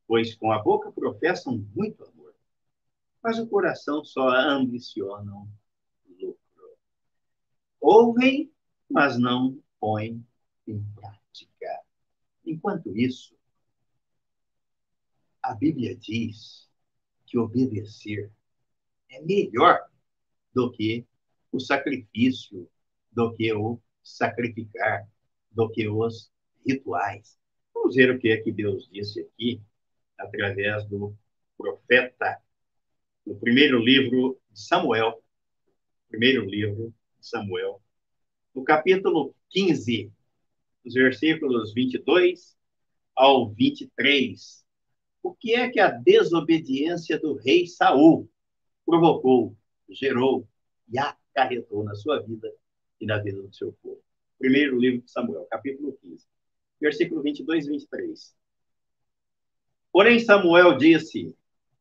Pois 0.07 0.35
com 0.35 0.51
a 0.51 0.61
boca 0.61 0.91
professam 0.91 1.57
muito 1.75 2.03
amor, 2.03 2.33
mas 3.21 3.39
o 3.39 3.47
coração 3.47 4.03
só 4.03 4.29
ambicionam. 4.29 5.47
Ouvem, 7.85 8.49
mas 8.89 9.19
não 9.19 9.61
põem 9.77 10.25
em 10.65 10.81
prática. 10.95 11.81
Enquanto 12.45 12.95
isso, 12.95 13.35
a 15.41 15.53
Bíblia 15.53 15.93
diz 15.93 16.71
que 17.25 17.37
obedecer 17.37 18.31
é 19.09 19.21
melhor 19.21 19.85
do 20.53 20.71
que 20.71 21.05
o 21.51 21.59
sacrifício 21.59 22.69
do 23.11 23.33
que 23.33 23.53
o 23.53 23.77
sacrificar, 24.01 25.05
do 25.51 25.69
que 25.69 25.85
os 25.89 26.31
rituais. 26.65 27.37
Vamos 27.73 27.95
ver 27.95 28.11
o 28.11 28.17
que 28.17 28.29
é 28.29 28.37
que 28.37 28.53
Deus 28.53 28.87
disse 28.89 29.19
aqui, 29.19 29.61
através 30.17 30.85
do 30.85 31.13
profeta, 31.57 32.41
no 33.25 33.35
primeiro 33.35 33.77
livro 33.77 34.39
de 34.49 34.61
Samuel, 34.61 35.21
primeiro 36.07 36.45
livro 36.45 36.93
Samuel, 37.23 37.81
no 38.53 38.63
capítulo 38.63 39.33
15, 39.49 40.11
os 40.85 40.93
versículos 40.93 41.73
22 41.73 42.57
ao 43.15 43.49
23. 43.49 44.65
O 45.23 45.33
que 45.33 45.55
é 45.55 45.69
que 45.69 45.79
a 45.79 45.89
desobediência 45.89 47.17
do 47.17 47.35
rei 47.35 47.65
Saul 47.65 48.29
provocou, 48.85 49.55
gerou 49.89 50.45
e 50.91 50.99
acarretou 50.99 51.83
na 51.85 51.95
sua 51.95 52.21
vida 52.21 52.53
e 52.99 53.05
na 53.05 53.17
vida 53.19 53.41
do 53.41 53.55
seu 53.55 53.71
povo. 53.81 54.03
Primeiro 54.37 54.77
livro 54.77 55.01
de 55.01 55.09
Samuel, 55.09 55.47
capítulo 55.49 55.97
15, 56.01 56.25
versículo 56.81 57.21
22 57.21 57.65
e 57.65 57.69
23. 57.69 58.35
Porém, 59.93 60.19
Samuel 60.19 60.77
disse: 60.77 61.33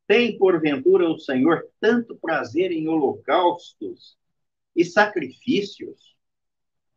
Tem 0.07 0.39
porventura 0.39 1.11
o 1.11 1.19
Senhor 1.19 1.69
tanto 1.81 2.17
prazer 2.17 2.71
em 2.71 2.87
holocaustos 2.87 4.17
e 4.75 4.85
sacrifícios, 4.85 6.17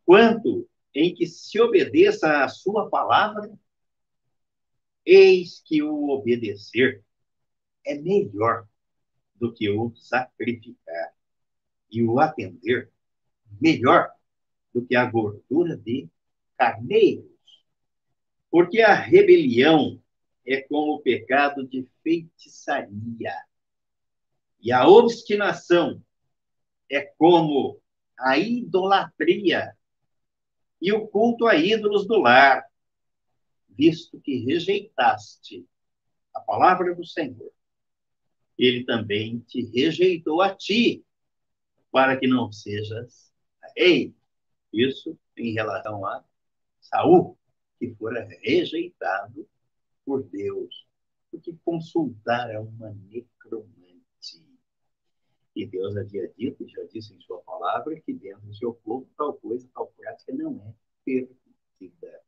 quanto 0.04 0.68
em 0.94 1.14
que 1.14 1.26
se 1.26 1.60
obedeça 1.60 2.44
à 2.44 2.48
sua 2.48 2.88
palavra? 2.88 3.52
Eis 5.04 5.62
que 5.64 5.82
o 5.82 6.08
obedecer 6.08 7.04
é 7.84 7.94
melhor 7.96 8.66
do 9.34 9.52
que 9.52 9.68
o 9.70 9.94
sacrificar, 9.94 11.14
e 11.90 12.02
o 12.02 12.18
atender 12.18 12.90
melhor 13.60 14.10
do 14.72 14.84
que 14.84 14.96
a 14.96 15.04
gordura 15.04 15.76
de 15.76 16.08
carneiros. 16.56 17.30
Porque 18.50 18.80
a 18.80 18.94
rebelião 18.94 20.02
é 20.44 20.60
como 20.62 20.94
o 20.94 21.00
pecado 21.00 21.66
de 21.66 21.86
feitiçaria, 22.02 23.34
e 24.60 24.72
a 24.72 24.88
obstinação 24.88 26.02
é 26.90 27.02
como 27.18 27.80
a 28.18 28.38
idolatria 28.38 29.76
e 30.80 30.92
o 30.92 31.06
culto 31.08 31.46
a 31.46 31.56
ídolos 31.56 32.06
do 32.06 32.18
lar, 32.18 32.64
visto 33.68 34.20
que 34.20 34.44
rejeitaste 34.44 35.66
a 36.34 36.40
palavra 36.40 36.94
do 36.94 37.04
Senhor. 37.04 37.50
Ele 38.58 38.84
também 38.84 39.40
te 39.40 39.62
rejeitou 39.66 40.40
a 40.40 40.54
ti, 40.54 41.04
para 41.90 42.18
que 42.18 42.26
não 42.26 42.52
sejas 42.52 43.32
rei. 43.76 44.14
Isso 44.72 45.18
em 45.36 45.52
relação 45.52 46.04
a 46.06 46.24
Saul, 46.80 47.38
que 47.78 47.94
fora 47.94 48.26
rejeitado 48.42 49.48
por 50.04 50.22
Deus, 50.24 50.86
porque 51.30 51.54
consultara 51.64 52.60
uma 52.60 52.90
necromante. 53.10 53.85
E 55.56 55.64
Deus 55.64 55.96
havia 55.96 56.30
dito, 56.36 56.68
já 56.68 56.84
disse 56.84 57.14
em 57.14 57.20
sua 57.22 57.40
palavra, 57.40 57.98
que 57.98 58.12
dentro 58.12 58.46
do 58.46 58.54
seu 58.54 58.74
povo 58.74 59.08
tal 59.16 59.32
coisa, 59.32 59.66
tal 59.72 59.86
prática 59.96 60.34
não 60.34 60.60
é 60.60 60.74
permitida. 61.02 62.20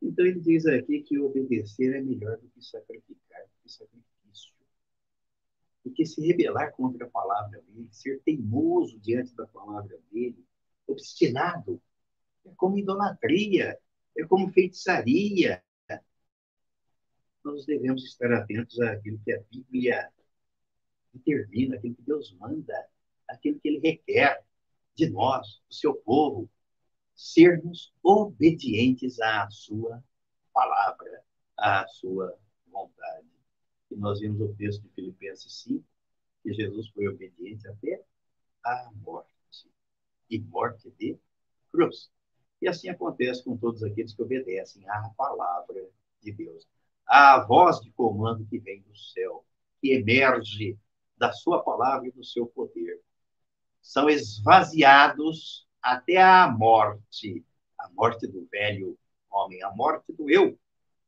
Então 0.00 0.24
ele 0.24 0.38
diz 0.38 0.64
aqui 0.64 1.02
que 1.02 1.18
obedecer 1.18 1.96
é 1.96 2.00
melhor 2.00 2.38
do 2.38 2.48
que 2.50 2.64
sacrificar, 2.64 3.42
do 3.42 3.50
que 3.60 3.72
sacrifício. 3.72 4.52
Porque 5.82 6.06
se 6.06 6.24
rebelar 6.24 6.70
contra 6.76 7.04
a 7.04 7.10
palavra 7.10 7.60
dele, 7.62 7.88
ser 7.90 8.20
teimoso 8.20 9.00
diante 9.00 9.34
da 9.34 9.48
palavra 9.48 9.98
dele, 10.12 10.46
obstinado, 10.86 11.82
é 12.44 12.52
como 12.54 12.78
idolatria, 12.78 13.76
é 14.16 14.24
como 14.24 14.52
feitiçaria. 14.52 15.60
Nós 17.42 17.66
devemos 17.66 18.04
estar 18.04 18.32
atentos 18.32 18.78
àquilo 18.80 19.18
que 19.24 19.32
a 19.32 19.42
Bíblia 19.50 20.08
determina, 21.14 21.76
aquilo 21.76 21.94
que 21.94 22.02
Deus 22.02 22.34
manda, 22.38 22.88
aquilo 23.28 23.58
que 23.60 23.68
Ele 23.68 23.78
requer 23.78 24.44
de 24.94 25.08
nós, 25.10 25.62
do 25.68 25.74
seu 25.74 25.94
povo, 25.94 26.50
sermos 27.14 27.92
obedientes 28.02 29.20
à 29.20 29.48
Sua 29.50 30.02
palavra, 30.52 31.22
à 31.56 31.86
Sua 31.88 32.36
vontade. 32.70 33.28
E 33.90 33.96
nós 33.96 34.20
vimos 34.20 34.40
o 34.40 34.54
texto 34.54 34.82
de 34.82 34.88
Filipenses 34.90 35.62
5, 35.62 35.84
que 36.42 36.52
Jesus 36.52 36.88
foi 36.90 37.08
obediente 37.08 37.66
até 37.68 38.04
a 38.64 38.90
morte 39.02 39.32
e 40.30 40.38
morte 40.40 40.90
de 40.98 41.18
cruz. 41.70 42.10
E 42.60 42.68
assim 42.68 42.88
acontece 42.88 43.44
com 43.44 43.56
todos 43.56 43.82
aqueles 43.82 44.14
que 44.14 44.22
obedecem 44.22 44.88
à 44.88 45.10
palavra 45.16 45.88
de 46.22 46.32
Deus. 46.32 46.66
À 47.06 47.44
voz 47.44 47.80
de 47.80 47.90
comando 47.92 48.46
que 48.46 48.58
vem 48.58 48.80
do 48.82 48.96
céu, 48.96 49.44
que 49.80 49.92
emerge 49.92 50.78
da 51.24 51.32
sua 51.32 51.62
palavra 51.62 52.06
e 52.06 52.12
do 52.12 52.22
seu 52.22 52.46
poder. 52.46 53.00
São 53.80 54.10
esvaziados 54.10 55.66
até 55.80 56.20
a 56.20 56.46
morte, 56.50 57.42
a 57.78 57.88
morte 57.88 58.26
do 58.26 58.46
velho 58.52 58.98
homem, 59.30 59.62
a 59.62 59.70
morte 59.70 60.12
do 60.12 60.28
eu, 60.28 60.58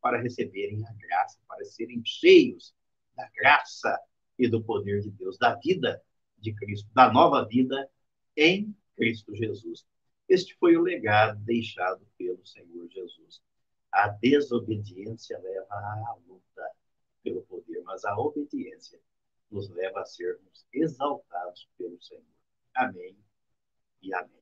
para 0.01 0.19
receberem 0.19 0.83
a 0.87 0.93
graça, 0.93 1.39
para 1.47 1.63
serem 1.65 2.01
cheios 2.03 2.73
da 3.15 3.29
graça 3.35 3.95
e 4.39 4.47
do 4.47 4.63
poder 4.63 5.01
de 5.01 5.11
Deus, 5.11 5.37
da 5.37 5.53
vida 5.53 6.01
de 6.39 6.51
Cristo, 6.55 6.89
da 6.95 7.13
nova 7.13 7.45
vida 7.45 7.87
em 8.35 8.75
Cristo 8.95 9.35
Jesus. 9.35 9.85
Este 10.27 10.55
foi 10.55 10.75
o 10.77 10.81
legado 10.81 11.39
deixado 11.41 12.01
pelo 12.17 12.43
Senhor 12.43 12.87
Jesus. 12.89 13.39
A 13.91 14.07
desobediência 14.07 15.39
leva 15.39 15.75
à 15.75 16.17
luta 16.27 16.71
pelo 17.23 17.43
poder, 17.43 17.81
mas 17.83 18.03
a 18.03 18.17
obediência 18.17 18.99
nos 19.49 19.69
leva 19.69 20.01
a 20.01 20.05
sermos 20.05 20.65
exaltados 20.73 21.67
pelo 21.77 22.01
Senhor. 22.01 22.23
Amém 22.75 23.17
e 24.01 24.13
amém. 24.13 24.36